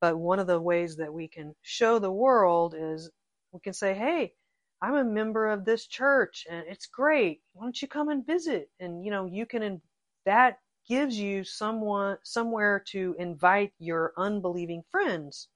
But 0.00 0.18
one 0.18 0.38
of 0.38 0.46
the 0.46 0.60
ways 0.60 0.96
that 0.96 1.12
we 1.12 1.28
can 1.28 1.54
show 1.62 1.98
the 1.98 2.10
world 2.12 2.74
is 2.76 3.10
we 3.52 3.60
can 3.60 3.72
say, 3.72 3.94
hey, 3.94 4.34
I'm 4.80 4.96
a 4.96 5.04
member 5.04 5.46
of 5.48 5.64
this 5.64 5.86
church 5.86 6.46
and 6.50 6.64
it's 6.68 6.86
great. 6.86 7.40
Why 7.52 7.64
don't 7.64 7.80
you 7.80 7.86
come 7.86 8.08
and 8.08 8.26
visit? 8.26 8.68
And, 8.80 9.04
you 9.04 9.10
know, 9.10 9.26
you 9.26 9.46
can, 9.46 9.62
in- 9.62 9.80
that 10.26 10.58
gives 10.86 11.18
you 11.18 11.44
someone, 11.44 12.18
somewhere 12.22 12.82
to 12.88 13.14
invite 13.18 13.72
your 13.78 14.12
unbelieving 14.16 14.82
friends 14.90 15.48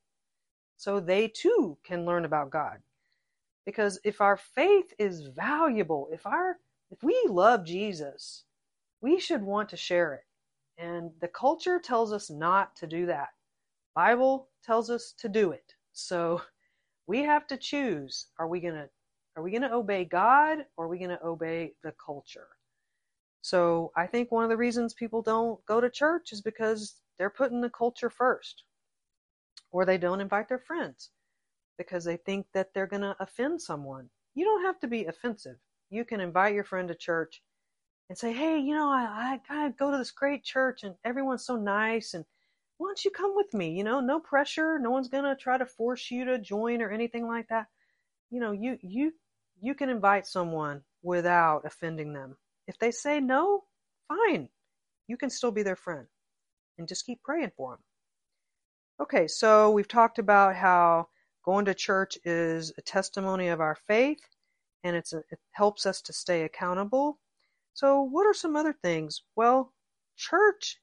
so 0.76 1.00
they 1.00 1.28
too 1.28 1.76
can 1.85 2.04
learn 2.04 2.25
about 2.25 2.50
God. 2.50 2.78
Because 3.64 3.99
if 4.04 4.21
our 4.21 4.37
faith 4.37 4.92
is 4.99 5.26
valuable, 5.26 6.09
if 6.12 6.26
our, 6.26 6.59
if 6.90 7.02
we 7.02 7.21
love 7.28 7.64
Jesus, 7.64 8.45
we 9.00 9.18
should 9.18 9.42
want 9.42 9.68
to 9.71 9.76
share 9.76 10.14
it. 10.14 10.25
And 10.78 11.11
the 11.21 11.28
culture 11.28 11.78
tells 11.78 12.12
us 12.12 12.30
not 12.30 12.76
to 12.76 12.87
do 12.87 13.06
that. 13.06 13.28
Bible 13.95 14.49
tells 14.62 14.90
us 14.90 15.14
to 15.18 15.28
do 15.28 15.52
it. 15.52 15.75
So 15.92 16.42
we 17.06 17.23
have 17.23 17.47
to 17.49 17.56
choose. 17.56 18.26
Are 18.38 18.49
we 18.49 18.61
going 18.61 18.75
to 18.75 18.88
are 19.37 19.42
we 19.42 19.50
going 19.50 19.62
to 19.62 19.75
obey 19.75 20.06
God 20.06 20.64
or 20.78 20.87
are 20.87 20.88
we 20.88 20.97
going 20.97 21.11
to 21.11 21.23
obey 21.23 21.75
the 21.83 21.92
culture? 22.04 22.55
So 23.47 23.93
I 23.95 24.09
think 24.09 24.33
one 24.33 24.43
of 24.43 24.50
the 24.50 24.57
reasons 24.57 24.93
people 24.93 25.23
don't 25.23 25.65
go 25.67 25.81
to 25.81 25.88
church 25.88 26.33
is 26.33 26.41
because 26.41 26.97
they're 27.17 27.31
putting 27.31 27.61
the 27.61 27.71
culture 27.71 28.11
first. 28.11 28.65
Or 29.71 29.85
they 29.85 29.99
don't 29.99 30.21
invite 30.21 30.49
their 30.49 30.59
friends 30.59 31.11
because 31.79 32.03
they 32.03 32.17
think 32.17 32.47
that 32.55 32.75
they're 32.75 32.88
going 32.88 33.03
to 33.03 33.15
offend 33.21 33.62
someone. 33.62 34.11
You 34.35 34.47
don't 34.47 34.65
have 34.65 34.81
to 34.81 34.88
be 34.88 35.05
offensive. 35.05 35.59
You 35.91 36.05
can 36.05 36.21
invite 36.21 36.57
your 36.57 36.65
friend 36.65 36.88
to 36.88 36.97
church 36.97 37.41
and 38.09 38.19
say, 38.19 38.33
hey, 38.33 38.59
you 38.59 38.75
know, 38.75 38.88
I, 38.88 39.38
I, 39.49 39.69
go 39.79 39.93
to 39.93 39.99
this 39.99 40.11
great 40.11 40.43
church 40.43 40.83
and 40.83 40.97
everyone's 41.05 41.47
so 41.47 41.55
nice 41.55 42.15
and 42.15 42.25
why 42.79 42.88
don't 42.88 43.05
you 43.05 43.12
come 43.12 43.37
with 43.37 43.55
me? 43.55 43.71
You 43.71 43.85
know, 43.85 44.00
no 44.00 44.19
pressure. 44.19 44.81
No 44.81 44.91
one's 44.91 45.09
going 45.09 45.23
to 45.23 45.37
try 45.37 45.57
to 45.57 45.67
force 45.67 46.11
you 46.11 46.25
to 46.25 46.38
join 46.41 46.83
or 46.83 46.91
anything 46.91 47.29
like 47.29 47.47
that. 47.50 47.67
You 48.29 48.41
know, 48.41 48.50
you, 48.50 48.76
you, 48.83 49.12
you 49.61 49.76
can 49.76 49.88
invite 49.88 50.26
someone 50.26 50.83
without 51.05 51.65
offending 51.65 52.12
them. 52.12 52.37
If 52.66 52.78
they 52.78 52.90
say 52.90 53.20
no, 53.20 53.64
fine. 54.08 54.49
You 55.08 55.16
can 55.16 55.30
still 55.30 55.52
be 55.52 55.62
their 55.62 55.76
friend 55.76 56.06
and 56.78 56.88
just 56.88 57.06
keep 57.06 57.23
praying 57.23 57.52
for 57.56 57.73
them. 57.73 57.80
Okay, 59.00 59.28
so 59.28 59.70
we've 59.70 59.88
talked 59.88 60.18
about 60.18 60.56
how 60.56 61.08
going 61.44 61.66
to 61.66 61.75
church 61.75 62.18
is 62.25 62.73
a 62.78 62.82
testimony 62.82 63.49
of 63.49 63.61
our 63.61 63.76
faith 63.87 64.20
and 64.85 64.96
it's 64.96 65.12
a, 65.12 65.18
it 65.30 65.38
helps 65.52 65.87
us 65.87 66.02
to 66.02 66.12
stay 66.12 66.42
accountable 66.42 67.18
so, 67.76 68.00
what 68.00 68.26
are 68.26 68.32
some 68.32 68.56
other 68.56 68.73
things? 68.73 69.20
Well, 69.37 69.75
church 70.16 70.80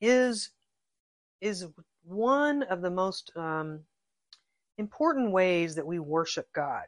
is 0.00 0.52
is 1.42 1.66
one 2.02 2.62
of 2.62 2.80
the 2.80 2.90
most 2.90 3.30
um, 3.36 3.84
important 4.78 5.32
ways 5.32 5.74
that 5.74 5.86
we 5.86 5.98
worship 5.98 6.50
God. 6.54 6.86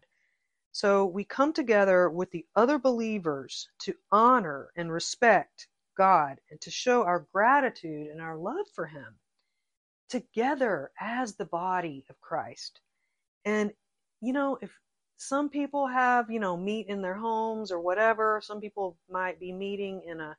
So 0.73 1.07
we 1.07 1.25
come 1.25 1.53
together 1.53 2.11
with 2.11 2.31
the 2.31 2.47
other 2.57 2.79
believers 2.79 3.69
to 3.81 3.95
honor 4.11 4.71
and 4.77 4.93
respect 4.93 5.69
God 5.97 6.41
and 6.51 6.61
to 6.63 6.71
show 6.71 7.05
our 7.05 7.27
gratitude 7.33 8.09
and 8.09 8.21
our 8.21 8.37
love 8.37 8.67
for 8.75 8.87
Him 8.87 9.19
together 10.09 10.91
as 11.01 11.35
the 11.35 11.47
body 11.47 12.05
of 12.11 12.21
Christ. 12.21 12.81
And, 13.45 13.73
you 14.21 14.33
know, 14.33 14.59
if 14.61 14.71
some 15.23 15.49
people 15.49 15.87
have, 15.87 16.31
you 16.31 16.41
know, 16.41 16.57
meet 16.57 16.89
in 16.89 17.01
their 17.01 17.15
homes 17.15 17.71
or 17.71 17.81
whatever. 17.81 18.41
Some 18.43 18.61
people 18.61 18.99
might 19.09 19.39
be 19.39 19.53
meeting 19.53 20.03
in 20.07 20.21
a 20.21 20.37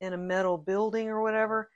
in 0.00 0.14
a 0.14 0.18
metal 0.18 0.56
building 0.56 1.08
or 1.08 1.22
whatever. 1.22 1.70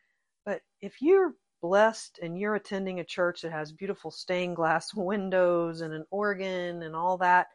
But 0.47 0.63
if 0.81 1.03
you're 1.03 1.35
blessed 1.61 2.19
and 2.23 2.39
you're 2.39 2.55
attending 2.55 3.01
a 3.01 3.05
church 3.05 3.43
that 3.43 3.53
has 3.53 3.73
beautiful 3.73 4.11
stained 4.11 4.57
glass 4.57 4.95
windows 4.95 5.81
and 5.81 5.93
an 5.93 6.05
organ 6.11 6.83
and 6.83 6.95
all 6.95 7.19
that, 7.19 7.49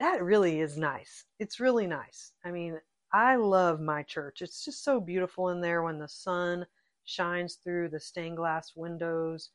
that 0.00 0.22
really 0.22 0.60
is 0.60 0.76
nice. 0.76 1.24
It's 1.38 1.60
really 1.60 1.86
nice. 1.86 2.32
I 2.44 2.50
mean, 2.50 2.78
I 3.12 3.36
love 3.36 3.80
my 3.80 4.02
church. 4.02 4.42
It's 4.42 4.64
just 4.64 4.84
so 4.84 5.00
beautiful 5.00 5.50
in 5.50 5.60
there 5.60 5.82
when 5.82 5.98
the 5.98 6.08
sun 6.08 6.66
shines 7.04 7.54
through 7.62 7.88
the 7.88 8.00
stained 8.00 8.36
glass 8.36 8.72
windows 8.76 9.50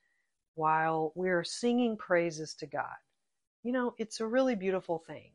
while 0.56 1.12
we're 1.16 1.44
singing 1.44 1.98
praises 1.98 2.56
to 2.56 2.66
God 2.66 2.96
you 3.64 3.72
know, 3.72 3.94
it's 3.98 4.20
a 4.20 4.28
really 4.28 4.56
beautiful 4.56 5.00
thing. 5.00 5.32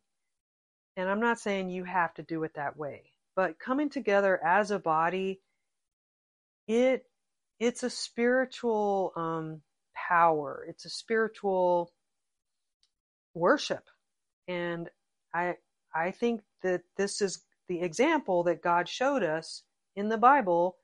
And 0.96 1.08
I'm 1.08 1.20
not 1.20 1.38
saying 1.38 1.70
you 1.70 1.84
have 1.84 2.14
to 2.14 2.22
do 2.22 2.42
it 2.44 2.54
that 2.54 2.76
way, 2.76 3.12
but 3.34 3.58
coming 3.58 3.88
together 3.88 4.42
as 4.44 4.70
a 4.70 4.78
body, 4.78 5.40
it 6.66 7.04
it's 7.58 7.82
a 7.82 7.90
spiritual 7.90 9.12
um, 9.16 9.60
power. 10.08 10.66
It's 10.68 10.84
a 10.84 10.90
spiritual 10.90 11.92
worship, 13.34 13.84
and 14.48 14.88
I 15.34 15.54
I 15.94 16.10
think 16.10 16.42
that 16.62 16.82
this 16.96 17.20
is 17.20 17.44
the 17.68 17.80
example 17.80 18.44
that 18.44 18.62
God 18.62 18.88
showed 18.88 19.22
us 19.22 19.62
in 19.96 20.08
the 20.08 20.18
Bible 20.18 20.76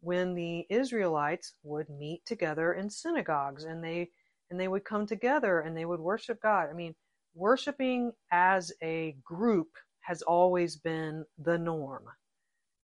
when 0.00 0.34
the 0.34 0.66
Israelites 0.70 1.54
would 1.62 1.88
meet 1.88 2.24
together 2.26 2.74
in 2.74 2.90
synagogues 2.90 3.64
and 3.64 3.82
they 3.82 4.10
and 4.50 4.60
they 4.60 4.68
would 4.68 4.84
come 4.84 5.06
together 5.06 5.60
and 5.60 5.76
they 5.76 5.84
would 5.84 6.00
worship 6.00 6.40
God. 6.40 6.68
I 6.70 6.72
mean, 6.72 6.94
worshiping 7.34 8.12
as 8.30 8.72
a 8.82 9.16
group 9.24 9.68
has 10.00 10.22
always 10.22 10.76
been 10.76 11.24
the 11.38 11.58
norm. 11.58 12.04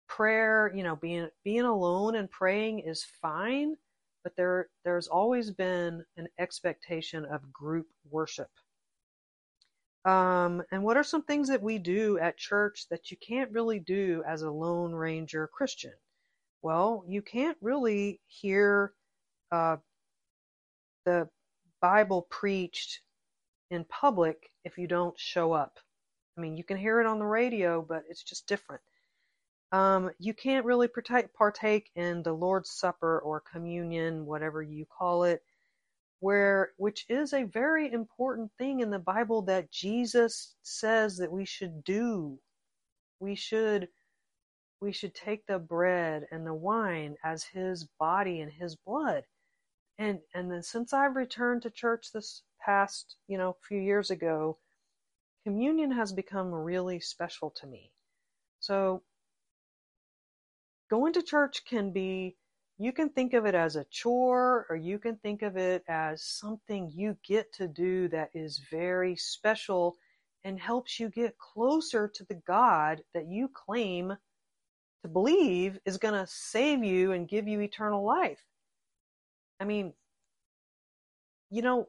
Prayer, 0.08 0.72
you 0.74 0.82
know, 0.82 0.96
being 0.96 1.28
being 1.44 1.64
alone 1.64 2.16
and 2.16 2.30
praying 2.30 2.80
is 2.80 3.04
fine, 3.04 3.76
but 4.22 4.36
there 4.36 4.68
there's 4.84 5.08
always 5.08 5.50
been 5.50 6.04
an 6.16 6.28
expectation 6.38 7.24
of 7.26 7.52
group 7.52 7.86
worship. 8.10 8.50
Um, 10.04 10.62
and 10.70 10.84
what 10.84 10.96
are 10.96 11.02
some 11.02 11.22
things 11.22 11.48
that 11.48 11.62
we 11.62 11.78
do 11.78 12.16
at 12.18 12.36
church 12.36 12.86
that 12.90 13.10
you 13.10 13.16
can't 13.16 13.50
really 13.50 13.80
do 13.80 14.22
as 14.26 14.42
a 14.42 14.50
lone 14.50 14.92
ranger 14.94 15.48
Christian? 15.48 15.92
Well, 16.62 17.04
you 17.08 17.22
can't 17.22 17.58
really 17.60 18.20
hear 18.28 18.92
uh, 19.50 19.78
the 21.04 21.28
Bible 21.80 22.22
preached 22.30 23.00
in 23.70 23.84
public 23.84 24.50
if 24.64 24.78
you 24.78 24.86
don't 24.86 25.18
show 25.18 25.52
up. 25.52 25.78
I 26.36 26.40
mean, 26.40 26.56
you 26.56 26.64
can 26.64 26.76
hear 26.76 27.00
it 27.00 27.06
on 27.06 27.18
the 27.18 27.26
radio, 27.26 27.82
but 27.82 28.04
it's 28.08 28.22
just 28.22 28.46
different. 28.46 28.82
Um, 29.72 30.10
you 30.18 30.32
can't 30.32 30.64
really 30.64 30.88
partake, 30.88 31.90
in 31.96 32.22
the 32.22 32.32
Lord's 32.32 32.70
Supper 32.70 33.18
or 33.20 33.40
communion, 33.40 34.24
whatever 34.26 34.62
you 34.62 34.86
call 34.86 35.24
it, 35.24 35.42
where 36.20 36.72
which 36.76 37.04
is 37.08 37.32
a 37.32 37.44
very 37.44 37.92
important 37.92 38.50
thing 38.58 38.80
in 38.80 38.90
the 38.90 38.98
Bible 38.98 39.42
that 39.42 39.70
Jesus 39.70 40.54
says 40.62 41.16
that 41.18 41.32
we 41.32 41.44
should 41.44 41.84
do. 41.84 42.38
We 43.20 43.34
should 43.34 43.88
we 44.80 44.92
should 44.92 45.14
take 45.14 45.46
the 45.46 45.58
bread 45.58 46.26
and 46.30 46.46
the 46.46 46.54
wine 46.54 47.16
as 47.24 47.44
his 47.44 47.84
body 47.98 48.40
and 48.40 48.52
his 48.52 48.76
blood. 48.76 49.24
And 49.98 50.20
and 50.34 50.50
then 50.50 50.62
since 50.62 50.92
I've 50.92 51.16
returned 51.16 51.62
to 51.62 51.70
church 51.70 52.12
this 52.12 52.42
past, 52.64 53.16
you 53.28 53.38
know, 53.38 53.56
few 53.66 53.78
years 53.80 54.10
ago, 54.10 54.58
communion 55.44 55.90
has 55.92 56.12
become 56.12 56.52
really 56.52 57.00
special 57.00 57.50
to 57.50 57.66
me. 57.66 57.90
So 58.60 59.02
going 60.88 61.12
to 61.14 61.22
church 61.22 61.64
can 61.64 61.92
be 61.92 62.36
you 62.78 62.92
can 62.92 63.08
think 63.08 63.32
of 63.32 63.46
it 63.46 63.54
as 63.54 63.76
a 63.76 63.86
chore 63.90 64.66
or 64.68 64.76
you 64.76 64.98
can 64.98 65.16
think 65.16 65.42
of 65.42 65.56
it 65.56 65.82
as 65.88 66.22
something 66.22 66.92
you 66.94 67.16
get 67.26 67.52
to 67.54 67.66
do 67.66 68.08
that 68.08 68.28
is 68.34 68.60
very 68.70 69.16
special 69.16 69.96
and 70.44 70.60
helps 70.60 71.00
you 71.00 71.08
get 71.08 71.38
closer 71.38 72.06
to 72.06 72.24
the 72.24 72.40
God 72.46 73.02
that 73.14 73.26
you 73.28 73.48
claim 73.48 74.14
to 75.02 75.08
believe 75.08 75.78
is 75.86 75.96
going 75.96 76.14
to 76.14 76.26
save 76.30 76.84
you 76.84 77.12
and 77.12 77.28
give 77.28 77.48
you 77.48 77.60
eternal 77.60 78.04
life. 78.04 78.44
I 79.58 79.64
mean, 79.64 79.94
you 81.50 81.62
know, 81.62 81.88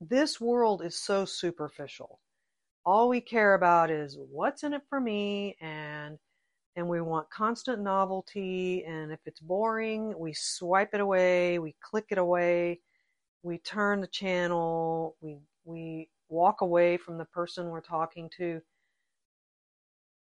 this 0.00 0.40
world 0.40 0.82
is 0.84 0.94
so 0.94 1.24
superficial. 1.24 2.20
All 2.86 3.08
we 3.08 3.20
care 3.20 3.54
about 3.54 3.90
is 3.90 4.16
what's 4.30 4.62
in 4.62 4.72
it 4.72 4.82
for 4.88 5.00
me 5.00 5.56
and 5.60 6.18
and 6.78 6.88
we 6.88 7.02
want 7.02 7.28
constant 7.30 7.82
novelty 7.82 8.84
and 8.86 9.12
if 9.12 9.20
it's 9.26 9.40
boring, 9.40 10.14
we 10.18 10.32
swipe 10.32 10.94
it 10.94 11.00
away, 11.00 11.58
we 11.58 11.74
click 11.82 12.06
it 12.10 12.18
away, 12.18 12.80
we 13.42 13.58
turn 13.58 14.00
the 14.00 14.06
channel, 14.06 15.16
we 15.20 15.36
we 15.64 16.08
walk 16.30 16.62
away 16.62 16.96
from 16.96 17.18
the 17.18 17.24
person 17.26 17.68
we're 17.68 17.80
talking 17.80 18.30
to. 18.38 18.62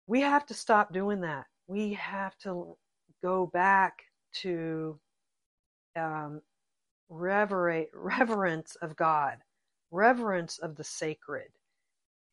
We 0.05 0.21
have 0.21 0.45
to 0.47 0.53
stop 0.53 0.93
doing 0.93 1.21
that 1.21 1.45
we 1.71 1.93
have 1.93 2.37
to 2.39 2.75
go 3.23 3.47
back 3.47 4.03
to 4.41 4.99
um, 5.95 6.41
reverate, 7.09 7.87
reverence 7.93 8.75
of 8.81 8.95
God, 8.97 9.37
reverence 9.89 10.57
of 10.57 10.75
the 10.75 10.83
sacred. 10.83 11.47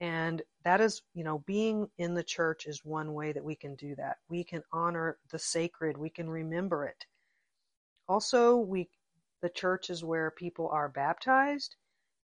And 0.01 0.43
that 0.65 0.81
is, 0.81 1.03
you 1.15 1.25
know, 1.25 1.39
being 1.41 1.89
in 1.99 2.15
the 2.15 2.23
church 2.23 2.67
is 2.67 2.85
one 2.85 3.15
way 3.15 3.33
that 3.33 3.45
we 3.45 3.57
can 3.57 3.75
do 3.75 3.97
that. 3.97 4.19
We 4.29 4.45
can 4.45 4.63
honor 4.73 5.19
the 5.31 5.39
sacred, 5.39 5.97
we 5.97 6.11
can 6.11 6.31
remember 6.31 6.85
it. 6.85 7.07
Also, 8.09 8.57
we 8.57 8.89
the 9.41 9.49
church 9.49 9.91
is 9.91 10.03
where 10.03 10.31
people 10.31 10.69
are 10.69 10.89
baptized 10.89 11.77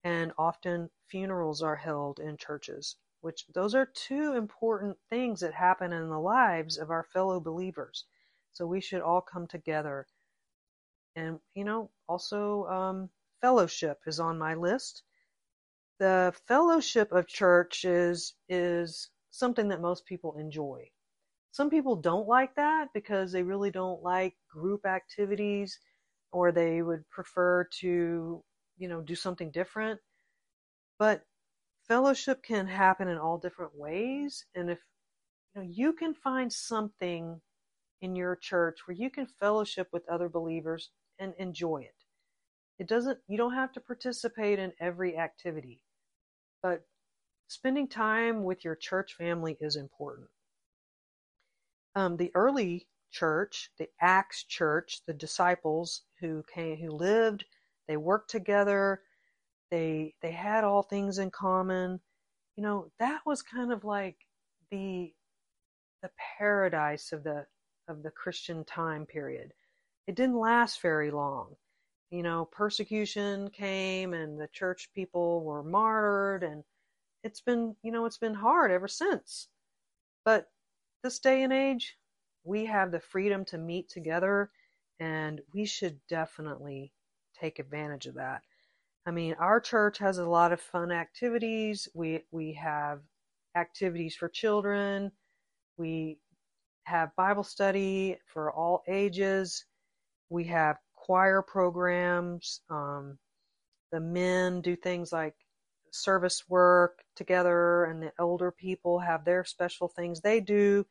and 0.04 0.32
often 0.38 0.90
funerals 1.08 1.62
are 1.62 1.76
held 1.76 2.20
in 2.20 2.36
churches 2.36 2.96
which 3.20 3.46
those 3.52 3.74
are 3.74 3.86
two 3.86 4.32
important 4.32 4.96
things 5.10 5.40
that 5.40 5.54
happen 5.54 5.92
in 5.92 6.08
the 6.08 6.18
lives 6.18 6.78
of 6.78 6.90
our 6.90 7.04
fellow 7.04 7.40
believers. 7.40 8.04
So 8.52 8.66
we 8.66 8.80
should 8.80 9.02
all 9.02 9.20
come 9.20 9.46
together. 9.46 10.06
And, 11.16 11.38
you 11.54 11.64
know, 11.64 11.90
also 12.08 12.64
um, 12.66 13.10
fellowship 13.40 14.00
is 14.06 14.20
on 14.20 14.38
my 14.38 14.54
list. 14.54 15.02
The 16.00 16.34
fellowship 16.48 17.12
of 17.12 17.28
church 17.28 17.84
is, 17.84 18.34
is 18.48 19.10
something 19.30 19.68
that 19.68 19.82
most 19.82 20.06
people 20.06 20.38
enjoy. 20.38 20.90
Some 21.52 21.68
people 21.68 21.94
don't 21.94 22.26
like 22.26 22.54
that 22.56 22.88
because 22.94 23.32
they 23.32 23.42
really 23.42 23.70
don't 23.70 24.02
like 24.02 24.34
group 24.50 24.86
activities 24.86 25.78
or 26.32 26.52
they 26.52 26.80
would 26.80 27.08
prefer 27.10 27.68
to, 27.80 28.42
you 28.78 28.88
know, 28.88 29.02
do 29.02 29.14
something 29.14 29.50
different. 29.50 30.00
But 30.98 31.26
fellowship 31.86 32.42
can 32.42 32.66
happen 32.66 33.08
in 33.08 33.18
all 33.18 33.36
different 33.36 33.76
ways 33.76 34.46
and 34.54 34.70
if 34.70 34.78
you 35.54 35.60
know 35.60 35.68
you 35.68 35.92
can 35.92 36.14
find 36.14 36.52
something 36.52 37.40
in 38.00 38.14
your 38.14 38.36
church 38.36 38.78
where 38.86 38.96
you 38.96 39.10
can 39.10 39.26
fellowship 39.26 39.88
with 39.92 40.08
other 40.08 40.28
believers 40.28 40.90
and 41.18 41.34
enjoy 41.38 41.78
it 41.78 42.04
it 42.78 42.86
doesn't 42.86 43.18
you 43.26 43.36
don't 43.36 43.54
have 43.54 43.72
to 43.72 43.80
participate 43.80 44.60
in 44.60 44.72
every 44.80 45.18
activity 45.18 45.82
but 46.62 46.82
spending 47.48 47.88
time 47.88 48.44
with 48.44 48.64
your 48.64 48.76
church 48.76 49.14
family 49.14 49.56
is 49.60 49.76
important 49.76 50.28
um, 51.94 52.16
the 52.16 52.30
early 52.34 52.86
church 53.10 53.70
the 53.78 53.88
acts 54.00 54.44
church 54.44 55.00
the 55.06 55.14
disciples 55.14 56.02
who 56.20 56.44
came 56.54 56.76
who 56.76 56.90
lived 56.90 57.44
they 57.88 57.96
worked 57.96 58.30
together 58.30 59.00
they 59.70 60.14
they 60.20 60.32
had 60.32 60.64
all 60.64 60.82
things 60.82 61.18
in 61.18 61.30
common. 61.30 62.00
You 62.56 62.62
know, 62.62 62.90
that 62.98 63.20
was 63.24 63.42
kind 63.42 63.72
of 63.72 63.84
like 63.84 64.16
the 64.70 65.12
the 66.02 66.10
paradise 66.38 67.12
of 67.12 67.22
the 67.24 67.46
of 67.88 68.02
the 68.02 68.10
Christian 68.10 68.64
time 68.64 69.06
period. 69.06 69.52
It 70.06 70.16
didn't 70.16 70.38
last 70.38 70.82
very 70.82 71.10
long. 71.10 71.56
You 72.10 72.22
know, 72.22 72.44
persecution 72.46 73.50
came 73.50 74.14
and 74.14 74.40
the 74.40 74.48
church 74.48 74.90
people 74.94 75.42
were 75.44 75.62
martyred 75.62 76.42
and 76.42 76.64
it's 77.22 77.40
been, 77.40 77.76
you 77.82 77.92
know, 77.92 78.06
it's 78.06 78.18
been 78.18 78.34
hard 78.34 78.70
ever 78.70 78.88
since. 78.88 79.48
But 80.24 80.50
this 81.02 81.18
day 81.18 81.42
and 81.42 81.52
age, 81.52 81.98
we 82.44 82.66
have 82.66 82.90
the 82.90 83.00
freedom 83.00 83.44
to 83.46 83.58
meet 83.58 83.88
together 83.88 84.50
and 84.98 85.40
we 85.54 85.64
should 85.64 86.00
definitely 86.08 86.92
take 87.38 87.58
advantage 87.58 88.06
of 88.06 88.14
that. 88.14 88.42
I 89.06 89.10
mean, 89.12 89.34
our 89.34 89.60
church 89.60 89.98
has 89.98 90.18
a 90.18 90.28
lot 90.28 90.52
of 90.52 90.60
fun 90.60 90.92
activities. 90.92 91.88
We 91.94 92.24
we 92.30 92.52
have 92.54 93.00
activities 93.56 94.14
for 94.14 94.28
children. 94.28 95.10
We 95.78 96.18
have 96.84 97.16
Bible 97.16 97.44
study 97.44 98.18
for 98.26 98.52
all 98.52 98.82
ages. 98.88 99.64
We 100.28 100.44
have 100.44 100.78
choir 101.10 101.42
programs. 101.42 102.60
Um, 102.70 103.18
the 103.90 103.98
men 103.98 104.60
do 104.60 104.76
things 104.76 105.10
like 105.10 105.34
service 105.90 106.44
work 106.48 107.00
together, 107.16 107.86
and 107.86 108.00
the 108.00 108.12
older 108.20 108.52
people 108.52 109.00
have 109.00 109.24
their 109.24 109.44
special 109.44 109.88
things 109.88 110.20
they 110.20 110.38
do. 110.38 110.86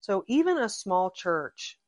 So 0.00 0.24
even 0.26 0.58
a 0.58 0.68
small 0.68 1.12
church 1.12 1.78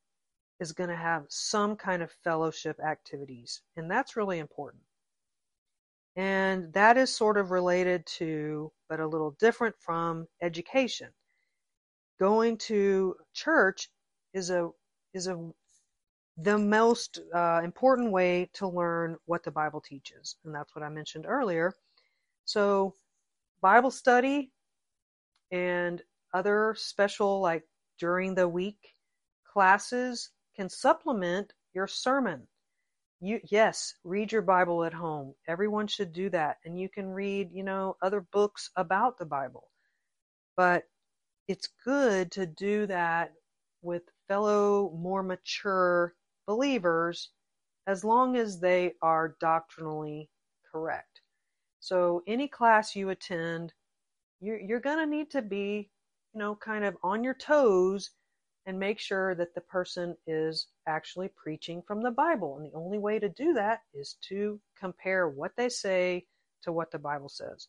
is 0.61 0.71
going 0.71 0.91
to 0.91 0.95
have 0.95 1.25
some 1.29 1.75
kind 1.75 2.01
of 2.01 2.13
fellowship 2.23 2.79
activities, 2.79 3.61
and 3.77 3.91
that's 3.91 4.15
really 4.15 4.39
important. 4.39 4.85
And 6.15 6.73
that 6.75 6.97
is 6.97 7.13
sort 7.13 7.37
of 7.37 7.51
related 7.51 8.07
to, 8.19 8.71
but 8.89 9.01
a 9.01 9.07
little 9.09 9.33
different 9.41 9.75
from 9.81 10.29
education. 10.41 11.09
Going 12.21 12.57
to 12.69 13.17
church 13.33 13.89
is 14.33 14.51
a 14.51 14.71
is 15.13 15.27
a 15.27 15.51
the 16.37 16.59
most 16.59 17.20
uh, 17.35 17.61
important 17.62 18.11
way 18.11 18.51
to 18.55 18.66
learn 18.68 19.16
what 19.27 19.44
the 19.44 19.51
Bible 19.51 19.81
teaches, 19.81 20.37
and 20.44 20.55
that's 20.55 20.75
what 20.75 20.85
I 20.85 20.88
mentioned 20.88 21.27
earlier. 21.27 21.75
So, 22.44 22.97
Bible 23.61 23.90
study 23.90 24.51
and 25.53 26.03
other 26.33 26.75
special, 26.77 27.40
like 27.40 27.64
during 27.99 28.35
the 28.35 28.49
week 28.49 28.94
classes, 29.51 30.31
can 30.57 30.68
supplement 30.68 31.53
your 31.73 31.87
sermon. 31.87 32.47
You 33.20 33.40
yes 33.51 33.94
read 34.05 34.33
your 34.33 34.42
bible 34.42 34.85
at 34.85 34.92
home. 34.92 35.35
Everyone 35.49 35.87
should 35.87 36.12
do 36.12 36.29
that 36.31 36.59
and 36.64 36.79
you 36.79 36.88
can 36.88 37.09
read 37.09 37.51
you 37.53 37.62
know 37.62 37.97
other 38.03 38.20
books 38.20 38.70
about 38.77 39.18
the 39.18 39.25
bible. 39.25 39.70
But 40.57 40.85
it's 41.49 41.68
good 41.85 42.31
to 42.33 42.47
do 42.47 42.87
that 42.87 43.33
with 43.83 44.03
fellow 44.29 44.90
more 44.97 45.23
mature 45.23 46.14
believers 46.47 47.31
as 47.87 48.05
long 48.05 48.37
as 48.37 48.61
they 48.61 48.93
are 49.03 49.37
doctrinally 49.41 50.29
correct 50.71 51.21
so 51.81 52.23
any 52.27 52.49
class 52.49 52.97
you 52.97 53.11
attend 53.11 53.73
you're, 54.41 54.61
you're 54.61 54.81
going 54.81 54.99
to 54.99 55.07
need 55.07 55.31
to 55.31 55.43
be 55.43 55.91
you 56.33 56.41
know 56.41 56.55
kind 56.55 56.85
of 56.85 56.97
on 57.03 57.23
your 57.25 57.35
toes 57.35 58.11
and 58.67 58.79
make 58.79 58.99
sure 58.99 59.35
that 59.35 59.55
the 59.55 59.61
person 59.61 60.17
is 60.27 60.69
actually 60.87 61.29
preaching 61.37 61.83
from 61.87 62.03
the 62.03 62.11
Bible. 62.11 62.57
And 62.57 62.67
the 62.67 62.77
only 62.77 62.99
way 62.99 63.19
to 63.19 63.29
do 63.29 63.53
that 63.55 63.81
is 63.93 64.17
to 64.29 64.59
compare 64.79 65.29
what 65.29 65.53
they 65.57 65.69
say 65.69 66.27
to 66.63 66.73
what 66.73 66.91
the 66.91 66.99
Bible 66.99 67.29
says. 67.29 67.69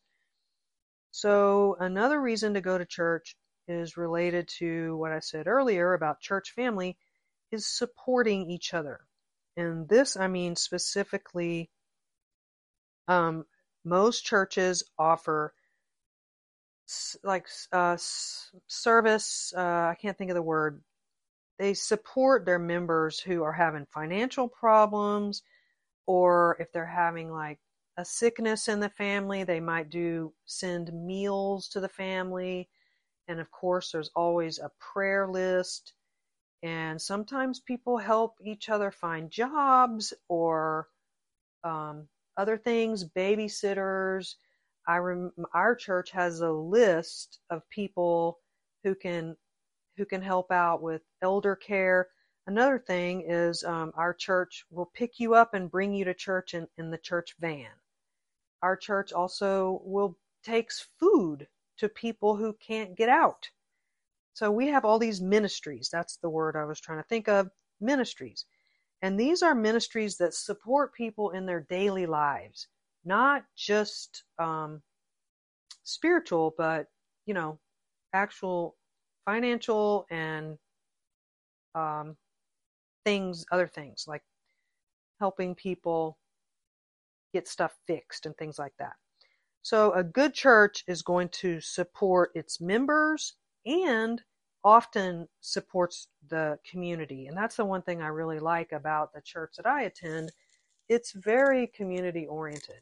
So, 1.12 1.78
another 1.80 2.22
reason 2.22 2.54
to 2.54 2.62
go 2.62 2.78
to 2.78 2.86
church 2.86 3.36
is 3.68 3.98
related 3.98 4.48
to 4.60 4.96
what 4.98 5.12
I 5.12 5.20
said 5.20 5.48
earlier 5.48 5.94
about 5.94 6.20
church 6.20 6.52
family 6.52 6.98
is 7.51 7.65
supporting 7.67 8.49
each 8.49 8.73
other. 8.73 9.01
And 9.58 9.88
this, 9.88 10.17
I 10.17 10.27
mean 10.27 10.55
specifically, 10.55 11.69
um, 13.08 13.45
most 13.86 14.25
churches 14.25 14.84
offer 14.97 15.53
like 17.23 17.47
uh, 17.71 17.97
service. 18.67 19.53
Uh, 19.55 19.62
I 19.62 19.97
can't 20.01 20.17
think 20.17 20.31
of 20.31 20.36
the 20.36 20.41
word. 20.41 20.81
they 21.60 21.73
support 21.73 22.45
their 22.45 22.60
members 22.60 23.19
who 23.19 23.43
are 23.43 23.53
having 23.53 23.86
financial 23.88 24.47
problems 24.49 25.43
or 26.08 26.58
if 26.60 26.71
they're 26.71 26.86
having 26.86 27.31
like 27.31 27.60
a 27.97 28.05
sickness 28.05 28.67
in 28.67 28.79
the 28.79 28.89
family, 28.89 29.43
they 29.43 29.60
might 29.60 29.89
do 29.89 30.34
send 30.45 30.91
meals 30.93 31.69
to 31.69 31.79
the 31.79 31.89
family. 31.89 32.69
And 33.27 33.39
of 33.39 33.49
course, 33.51 33.91
there's 33.91 34.12
always 34.15 34.60
a 34.60 34.71
prayer 34.79 35.27
list. 35.27 35.93
And 36.65 36.99
sometimes 36.99 37.60
people 37.60 37.99
help 37.99 38.39
each 38.43 38.69
other 38.69 38.89
find 38.89 39.30
jobs 39.30 40.15
or 40.28 40.88
um, 41.63 42.08
other 42.38 42.58
things, 42.58 43.06
babysitters. 43.06 44.34
I 44.88 44.97
rem- 44.97 45.32
our 45.54 45.75
church 45.75 46.10
has 46.10 46.41
a 46.41 46.49
list 46.51 47.38
of 47.51 47.69
people 47.69 48.39
who 48.84 48.95
can 48.95 49.38
who 49.95 50.06
can 50.06 50.23
help 50.23 50.51
out 50.51 50.82
with 50.82 51.04
elder 51.21 51.56
care. 51.56 52.08
Another 52.47 52.80
thing 52.80 53.25
is 53.30 53.63
um, 53.63 53.91
our 53.95 54.15
church 54.15 54.65
will 54.71 54.88
pick 54.88 55.19
you 55.19 55.36
up 55.36 55.54
and 55.54 55.69
bring 55.69 55.93
you 55.93 56.06
to 56.06 56.15
church 56.15 56.56
in, 56.56 56.67
in 56.80 56.89
the 56.89 56.97
church 56.97 57.36
van. 57.39 57.69
Our 58.63 58.75
church 58.75 59.13
also 59.13 59.82
will 59.84 60.17
takes 60.43 60.88
food 60.99 61.47
to 61.78 61.89
people 61.89 62.36
who 62.36 62.54
can't 62.54 62.95
get 62.97 63.10
out. 63.10 63.51
So 64.36 64.52
we 64.52 64.67
have 64.67 64.84
all 64.84 65.00
these 65.00 65.21
ministries. 65.21 65.88
That's 65.89 66.17
the 66.17 66.30
word 66.30 66.58
I 66.58 66.65
was 66.65 66.82
trying 66.82 67.00
to 67.00 67.08
think 67.08 67.30
of. 67.30 67.50
Ministries. 67.80 68.45
And 69.02 69.17
these 69.17 69.41
are 69.41 69.56
ministries 69.56 70.17
that 70.17 70.34
support 70.34 70.93
people 70.93 71.30
in 71.32 71.45
their 71.45 71.65
daily 71.69 72.06
lives, 72.06 72.67
not 73.06 73.45
just 73.56 74.26
um, 74.38 74.82
spiritual, 75.84 76.54
but, 76.58 76.88
you 77.26 77.34
know, 77.34 77.60
actual 78.12 78.76
financial 79.24 80.06
and 80.12 80.58
um, 81.74 82.17
things, 83.06 83.45
other 83.54 83.67
things 83.67 84.04
like 84.06 84.24
helping 85.21 85.56
people 85.56 86.17
get 87.34 87.48
stuff 87.48 87.74
fixed 87.88 88.26
and 88.26 88.36
things 88.36 88.60
like 88.60 88.74
that. 88.80 88.95
So 89.62 89.93
a 89.93 90.04
good 90.04 90.34
church 90.34 90.84
is 90.89 91.02
going 91.02 91.30
to 91.30 91.62
support 91.62 92.32
its 92.36 92.60
members 92.60 93.36
and 93.65 94.21
often 94.63 95.28
supports 95.41 96.08
the 96.30 96.58
community. 96.69 97.28
And 97.28 97.38
that's 97.38 97.56
the 97.56 97.65
one 97.65 97.84
thing 97.84 98.01
I 98.01 98.08
really 98.08 98.39
like 98.39 98.71
about 98.71 99.13
the 99.13 99.21
church 99.21 99.56
that 99.58 99.67
I 99.67 99.84
attend. 99.84 100.32
It's 100.89 101.12
very 101.12 101.67
community 101.67 102.25
oriented. 102.25 102.82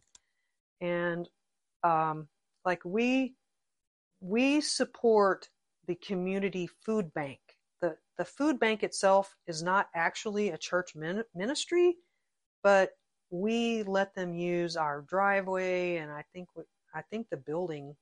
And 0.81 1.27
um, 1.83 2.27
like 2.65 2.83
we 2.85 3.35
we 4.21 4.61
support 4.61 5.49
the 5.87 5.95
community 5.95 6.69
food 6.85 7.13
bank. 7.13 7.39
The, 7.81 7.97
the 8.17 8.23
food 8.23 8.57
bank 8.57 8.83
itself 8.83 9.35
is 9.47 9.61
not 9.61 9.89
actually 9.93 10.49
a 10.49 10.57
church 10.57 10.95
min- 10.95 11.25
ministry, 11.35 11.97
but 12.63 12.91
we 13.29 13.83
let 13.83 14.15
them 14.15 14.33
use 14.33 14.77
our 14.77 15.01
driveway 15.01 15.97
and 15.97 16.11
I 16.11 16.23
think 16.33 16.47
I 16.95 17.01
think 17.01 17.27
the 17.29 17.37
building 17.37 17.95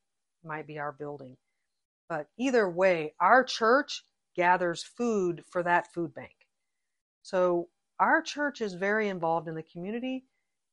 might 0.44 0.67
be 0.67 0.78
our 0.78 0.91
building. 0.91 1.38
But 2.12 2.28
either 2.38 2.69
way, 2.69 3.13
our 3.21 3.41
church 3.41 4.04
gathers 4.36 4.84
food 4.84 5.45
for 5.50 5.63
that 5.63 5.93
food 5.93 6.13
bank. 6.13 6.36
So 7.21 7.69
our 8.02 8.21
church 8.21 8.60
is 8.60 8.74
very 8.74 9.08
involved 9.08 9.47
in 9.47 9.56
the 9.56 9.63
community, 9.63 10.26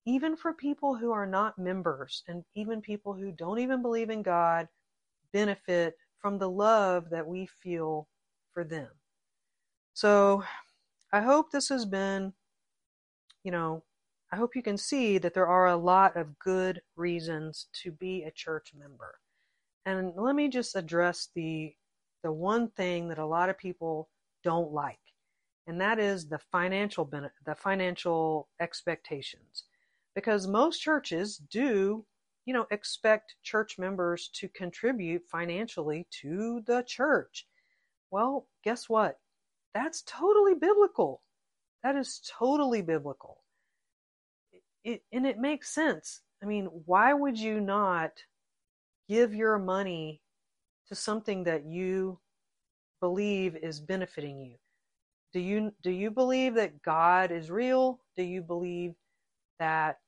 even 0.04 0.34
for 0.36 0.52
people 0.52 0.96
who 0.96 1.12
are 1.12 1.28
not 1.28 1.56
members 1.56 2.24
and 2.26 2.42
even 2.56 2.80
people 2.80 3.12
who 3.14 3.30
don't 3.30 3.60
even 3.60 3.82
believe 3.82 4.10
in 4.10 4.20
God 4.20 4.66
benefit 5.32 5.94
from 6.20 6.38
the 6.38 6.50
love 6.50 7.08
that 7.10 7.28
we 7.28 7.46
feel 7.46 8.08
for 8.52 8.64
them. 8.64 8.88
So 9.94 10.42
I 11.12 11.20
hope 11.20 11.52
this 11.52 11.68
has 11.68 11.86
been, 11.86 12.32
you 13.44 13.52
know, 13.52 13.84
I 14.32 14.36
hope 14.38 14.56
you 14.56 14.62
can 14.64 14.76
see 14.76 15.18
that 15.18 15.34
there 15.34 15.46
are 15.46 15.68
a 15.68 15.76
lot 15.76 16.16
of 16.16 16.40
good 16.40 16.82
reasons 16.96 17.68
to 17.84 17.92
be 17.92 18.24
a 18.24 18.32
church 18.32 18.72
member. 18.76 19.20
And 19.86 20.12
let 20.16 20.34
me 20.34 20.48
just 20.48 20.76
address 20.76 21.28
the 21.34 21.74
the 22.22 22.32
one 22.32 22.68
thing 22.70 23.08
that 23.08 23.18
a 23.18 23.26
lot 23.26 23.48
of 23.48 23.56
people 23.56 24.08
don't 24.42 24.72
like, 24.72 24.98
and 25.66 25.80
that 25.80 25.98
is 25.98 26.28
the 26.28 26.40
financial 26.50 27.04
benefit, 27.04 27.36
the 27.46 27.54
financial 27.54 28.48
expectations. 28.60 29.64
Because 30.14 30.48
most 30.48 30.80
churches 30.80 31.36
do 31.36 32.04
you 32.48 32.54
know, 32.54 32.66
expect 32.70 33.34
church 33.42 33.78
members 33.78 34.30
to 34.32 34.48
contribute 34.48 35.20
financially 35.30 36.06
to 36.10 36.62
the 36.66 36.82
church. 36.86 37.46
Well, 38.10 38.46
guess 38.64 38.88
what? 38.88 39.18
That's 39.74 40.00
totally 40.06 40.54
biblical. 40.54 41.20
That 41.84 41.94
is 41.94 42.22
totally 42.26 42.80
biblical. 42.80 43.42
It, 44.82 45.02
and 45.12 45.26
it 45.26 45.36
makes 45.36 45.74
sense. 45.74 46.22
I 46.42 46.46
mean, 46.46 46.70
why 46.86 47.12
would 47.12 47.38
you 47.38 47.60
not 47.60 48.12
give 49.08 49.34
your 49.34 49.58
money 49.58 50.20
to 50.88 50.94
something 50.94 51.44
that 51.44 51.64
you 51.66 52.18
believe 53.00 53.56
is 53.56 53.80
benefiting 53.80 54.38
you? 54.40 54.56
Do 55.32 55.40
you 55.40 55.72
do 55.82 55.90
you 55.90 56.10
believe 56.10 56.54
that 56.54 56.82
God 56.82 57.30
is 57.30 57.50
real? 57.50 58.00
Do 58.16 58.22
you 58.22 58.42
believe 58.42 58.94
that 59.58 59.98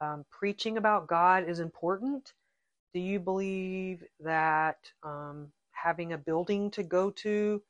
um, 0.00 0.24
preaching 0.30 0.76
about 0.76 1.08
God 1.08 1.48
is 1.48 1.60
important? 1.60 2.32
Do 2.92 3.00
you 3.00 3.18
believe 3.20 4.04
that 4.20 4.78
um, 5.02 5.48
having 5.72 6.12
a 6.12 6.18
building 6.18 6.70
to 6.72 6.82
go 6.82 7.10
to 7.10 7.62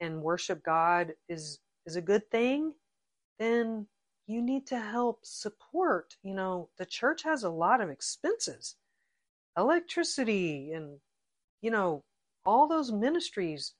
and 0.00 0.22
worship 0.22 0.62
God 0.64 1.14
is 1.28 1.60
is 1.86 1.96
a 1.96 2.02
good 2.02 2.28
thing? 2.30 2.74
Then 3.38 3.86
you 4.26 4.42
need 4.42 4.66
to 4.68 4.80
help 4.80 5.20
support. 5.24 6.16
You 6.24 6.34
know, 6.34 6.68
the 6.78 6.86
church 6.86 7.22
has 7.22 7.44
a 7.44 7.50
lot 7.50 7.80
of 7.80 7.90
expenses, 7.90 8.76
electricity, 9.56 10.72
and 10.72 10.98
you 11.62 11.70
know 11.70 12.02
all 12.44 12.68
those 12.68 12.92
ministries, 12.92 13.74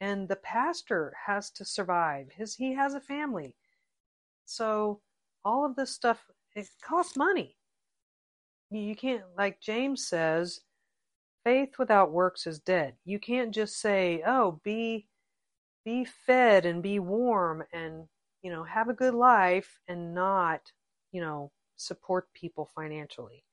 and 0.00 0.28
the 0.28 0.36
pastor 0.36 1.14
has 1.26 1.50
to 1.52 1.64
survive. 1.64 2.28
His 2.32 2.54
he 2.54 2.74
has 2.74 2.94
a 2.94 3.00
family, 3.00 3.54
so 4.44 5.00
all 5.44 5.64
of 5.64 5.76
this 5.76 5.90
stuff 5.90 6.24
it 6.54 6.68
costs 6.82 7.16
money. 7.16 7.56
You 8.70 8.94
can't, 8.94 9.24
like 9.36 9.60
James 9.60 10.06
says, 10.06 10.60
faith 11.44 11.78
without 11.78 12.12
works 12.12 12.46
is 12.46 12.60
dead. 12.60 12.94
You 13.04 13.18
can't 13.18 13.52
just 13.54 13.80
say, 13.80 14.22
"Oh, 14.26 14.60
be 14.64 15.08
be 15.84 16.04
fed 16.04 16.66
and 16.66 16.82
be 16.82 16.98
warm 16.98 17.64
and 17.72 18.08
you 18.42 18.50
know 18.50 18.64
have 18.64 18.88
a 18.88 18.94
good 18.94 19.14
life 19.14 19.80
and 19.88 20.14
not 20.14 20.72
you 21.12 21.20
know 21.20 21.52
support 21.76 22.32
people 22.34 22.70
financially." 22.74 23.44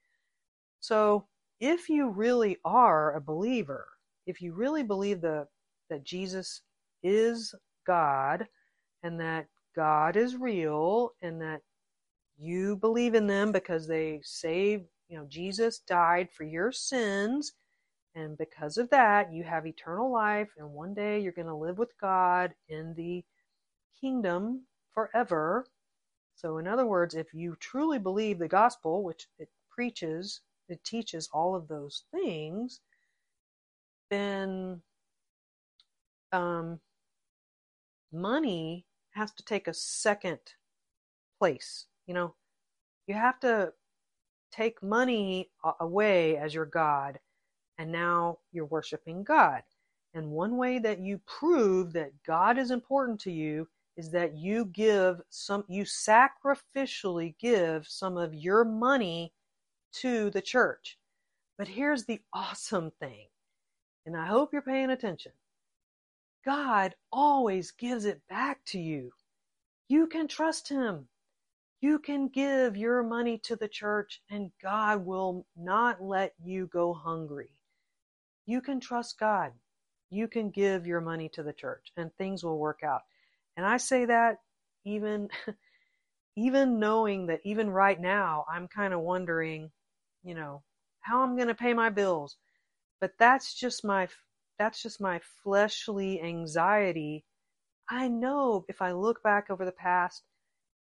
So, 0.79 1.27
if 1.59 1.89
you 1.89 2.09
really 2.09 2.57
are 2.65 3.15
a 3.15 3.21
believer, 3.21 3.87
if 4.25 4.41
you 4.41 4.53
really 4.53 4.83
believe 4.83 5.21
the 5.21 5.47
that 5.89 6.03
Jesus 6.03 6.61
is 7.03 7.55
God 7.85 8.47
and 9.03 9.19
that 9.19 9.47
God 9.75 10.17
is 10.17 10.35
real 10.35 11.11
and 11.21 11.41
that 11.41 11.61
you 12.37 12.75
believe 12.75 13.15
in 13.15 13.27
them 13.27 13.51
because 13.51 13.87
they 13.87 14.19
say, 14.23 14.85
you 15.07 15.17
know, 15.17 15.25
Jesus 15.29 15.79
died 15.79 16.29
for 16.31 16.43
your 16.43 16.71
sins. 16.71 17.53
And 18.15 18.37
because 18.37 18.77
of 18.77 18.89
that, 18.89 19.31
you 19.31 19.43
have 19.43 19.65
eternal 19.65 20.11
life. 20.11 20.49
And 20.57 20.71
one 20.71 20.93
day 20.93 21.19
you're 21.19 21.31
going 21.31 21.47
to 21.47 21.55
live 21.55 21.77
with 21.77 21.93
God 21.99 22.53
in 22.67 22.93
the 22.95 23.23
kingdom 23.99 24.63
forever. 24.93 25.65
So, 26.35 26.57
in 26.57 26.67
other 26.67 26.85
words, 26.85 27.15
if 27.15 27.33
you 27.33 27.55
truly 27.59 27.99
believe 27.99 28.39
the 28.39 28.47
gospel, 28.47 29.03
which 29.03 29.27
it 29.39 29.49
preaches, 29.69 30.41
it 30.69 30.83
teaches 30.83 31.29
all 31.33 31.55
of 31.55 31.67
those 31.67 32.03
things, 32.11 32.81
then 34.09 34.81
um, 36.31 36.79
money 38.11 38.85
has 39.11 39.31
to 39.33 39.43
take 39.43 39.67
a 39.67 39.73
second 39.73 40.39
place 41.39 41.85
you 42.07 42.13
know, 42.13 42.33
you 43.05 43.13
have 43.13 43.39
to 43.41 43.73
take 44.51 44.81
money 44.81 45.49
away 45.81 46.37
as 46.37 46.53
your 46.53 46.65
God, 46.65 47.19
and 47.77 47.91
now 47.91 48.39
you're 48.53 48.65
worshiping 48.65 49.23
God. 49.23 49.61
And 50.13 50.31
one 50.31 50.57
way 50.57 50.79
that 50.79 50.99
you 50.99 51.19
prove 51.27 51.93
that 51.93 52.11
God 52.25 52.57
is 52.57 52.71
important 52.71 53.19
to 53.21 53.31
you 53.31 53.67
is 53.97 54.09
that 54.11 54.37
you 54.37 54.65
give 54.65 55.21
some, 55.29 55.65
you 55.67 55.83
sacrificially 55.83 57.35
give 57.39 57.85
some 57.87 58.17
of 58.17 58.33
your 58.33 58.63
money 58.63 59.33
to 59.93 60.29
the 60.31 60.41
church. 60.41 60.97
But 61.57 61.67
here's 61.67 62.05
the 62.05 62.21
awesome 62.33 62.91
thing, 62.99 63.27
and 64.05 64.17
I 64.17 64.27
hope 64.27 64.53
you're 64.53 64.61
paying 64.61 64.91
attention. 64.91 65.33
God 66.45 66.95
always 67.11 67.71
gives 67.71 68.05
it 68.05 68.21
back 68.29 68.59
to 68.67 68.79
you. 68.79 69.11
You 69.89 70.07
can 70.07 70.27
trust 70.27 70.69
Him. 70.69 71.07
You 71.81 71.99
can 71.99 72.27
give 72.29 72.77
your 72.77 73.03
money 73.03 73.37
to 73.45 73.55
the 73.55 73.67
church 73.67 74.21
and 74.31 74.51
God 74.63 75.05
will 75.05 75.45
not 75.55 76.01
let 76.01 76.33
you 76.43 76.67
go 76.67 76.93
hungry. 76.93 77.51
You 78.47 78.61
can 78.61 78.79
trust 78.79 79.19
God. 79.19 79.53
you 80.09 80.27
can 80.27 80.49
give 80.49 80.87
your 80.87 81.01
money 81.01 81.29
to 81.29 81.43
the 81.43 81.53
church 81.53 81.91
and 81.97 82.13
things 82.15 82.43
will 82.43 82.59
work 82.59 82.81
out. 82.83 83.01
And 83.57 83.65
I 83.65 83.77
say 83.77 84.05
that 84.05 84.39
even 84.85 85.29
even 86.35 86.79
knowing 86.79 87.27
that 87.27 87.41
even 87.43 87.69
right 87.69 87.99
now 87.99 88.45
I'm 88.49 88.67
kind 88.67 88.93
of 88.93 89.01
wondering, 89.01 89.71
you 90.23 90.35
know, 90.35 90.63
how 91.01 91.21
I'm 91.23 91.35
going 91.35 91.47
to 91.47 91.55
pay 91.55 91.73
my 91.73 91.89
bills. 91.89 92.37
But 92.99 93.13
that's 93.19 93.53
just 93.53 93.85
my 93.85 94.07
that's 94.59 94.81
just 94.81 94.99
my 94.99 95.19
fleshly 95.43 96.21
anxiety. 96.21 97.25
I 97.89 98.07
know 98.07 98.65
if 98.67 98.81
I 98.81 98.91
look 98.91 99.21
back 99.23 99.49
over 99.49 99.65
the 99.65 99.71
past 99.71 100.23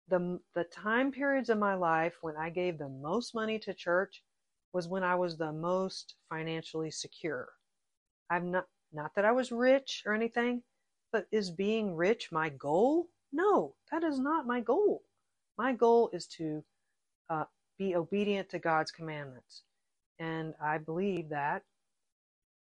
the 0.09 0.39
the 0.55 0.65
time 0.65 1.11
periods 1.11 1.49
of 1.49 1.59
my 1.59 1.75
life 1.75 2.15
when 2.21 2.37
I 2.37 2.51
gave 2.51 2.79
the 2.79 2.89
most 2.89 3.35
money 3.35 3.59
to 3.61 3.75
church 3.75 4.23
was 4.73 4.89
when 4.89 5.03
I 5.03 5.15
was 5.15 5.37
the 5.37 5.53
most 5.53 6.15
financially 6.29 6.91
secure. 6.91 7.49
I'm 8.31 8.51
not 8.51 8.67
not 8.93 9.15
that 9.17 9.25
I 9.25 9.33
was 9.33 9.51
rich 9.51 10.03
or 10.07 10.15
anything, 10.15 10.63
but 11.13 11.27
is 11.33 11.51
being 11.51 11.95
rich 11.95 12.31
my 12.31 12.51
goal? 12.51 13.09
No, 13.33 13.75
that 13.91 14.05
is 14.05 14.19
not 14.19 14.47
my 14.47 14.61
goal. 14.61 15.03
My 15.57 15.73
goal 15.73 16.11
is 16.13 16.27
to 16.39 16.65
uh, 17.31 17.45
be 17.79 17.95
obedient 17.97 18.49
to 18.51 18.59
God's 18.59 18.91
commandments. 18.91 19.63
And 20.19 20.55
I 20.63 20.79
believe 20.79 21.29
that 21.31 21.63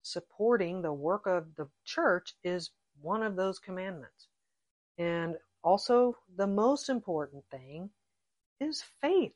supporting 0.02 0.82
the 0.82 0.94
work 0.94 1.26
of 1.28 1.56
the 1.56 1.68
church 1.86 2.34
is 2.44 2.72
one 3.02 3.24
of 3.24 3.36
those 3.36 3.60
commandments. 3.60 4.28
And 4.98 5.36
also, 5.64 6.18
the 6.36 6.48
most 6.48 6.90
important 6.90 7.44
thing 7.50 7.90
is 8.60 8.84
faith. 9.02 9.34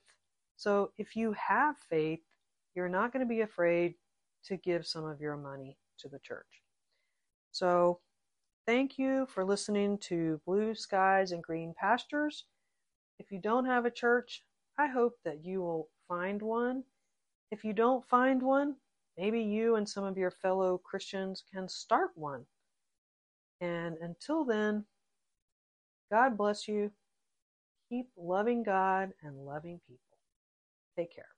So 0.57 0.91
if 0.97 1.15
you 1.15 1.33
have 1.33 1.75
faith, 1.89 2.19
you're 2.75 2.89
not 2.89 3.13
going 3.13 3.25
to 3.25 3.29
be 3.29 3.41
afraid 3.41 3.95
to 4.45 4.57
give 4.57 4.85
some 4.85 5.05
of 5.05 5.21
your 5.21 5.37
money 5.37 5.77
to 5.99 6.09
the 6.09 6.19
church. 6.19 6.61
So 7.51 7.99
thank 8.65 8.99
you 8.99 9.27
for 9.27 9.45
listening 9.45 9.97
to 9.99 10.41
Blue 10.45 10.75
Skies 10.75 11.31
and 11.31 11.41
Green 11.41 11.73
Pastures. 11.79 12.45
If 13.19 13.31
you 13.31 13.39
don't 13.39 13.65
have 13.65 13.85
a 13.85 13.91
church, 13.91 14.43
I 14.77 14.87
hope 14.87 15.13
that 15.25 15.43
you 15.43 15.61
will 15.61 15.89
find 16.07 16.41
one. 16.41 16.83
If 17.51 17.63
you 17.63 17.73
don't 17.73 18.05
find 18.05 18.41
one, 18.41 18.75
maybe 19.17 19.41
you 19.41 19.75
and 19.75 19.87
some 19.87 20.03
of 20.03 20.17
your 20.17 20.31
fellow 20.31 20.77
Christians 20.77 21.43
can 21.51 21.67
start 21.67 22.11
one. 22.15 22.45
And 23.59 23.97
until 24.01 24.45
then, 24.45 24.85
God 26.11 26.37
bless 26.37 26.67
you. 26.67 26.91
Keep 27.89 28.09
loving 28.17 28.63
God 28.63 29.13
and 29.23 29.45
loving 29.45 29.79
people. 29.87 30.17
Take 30.95 31.15
care. 31.15 31.36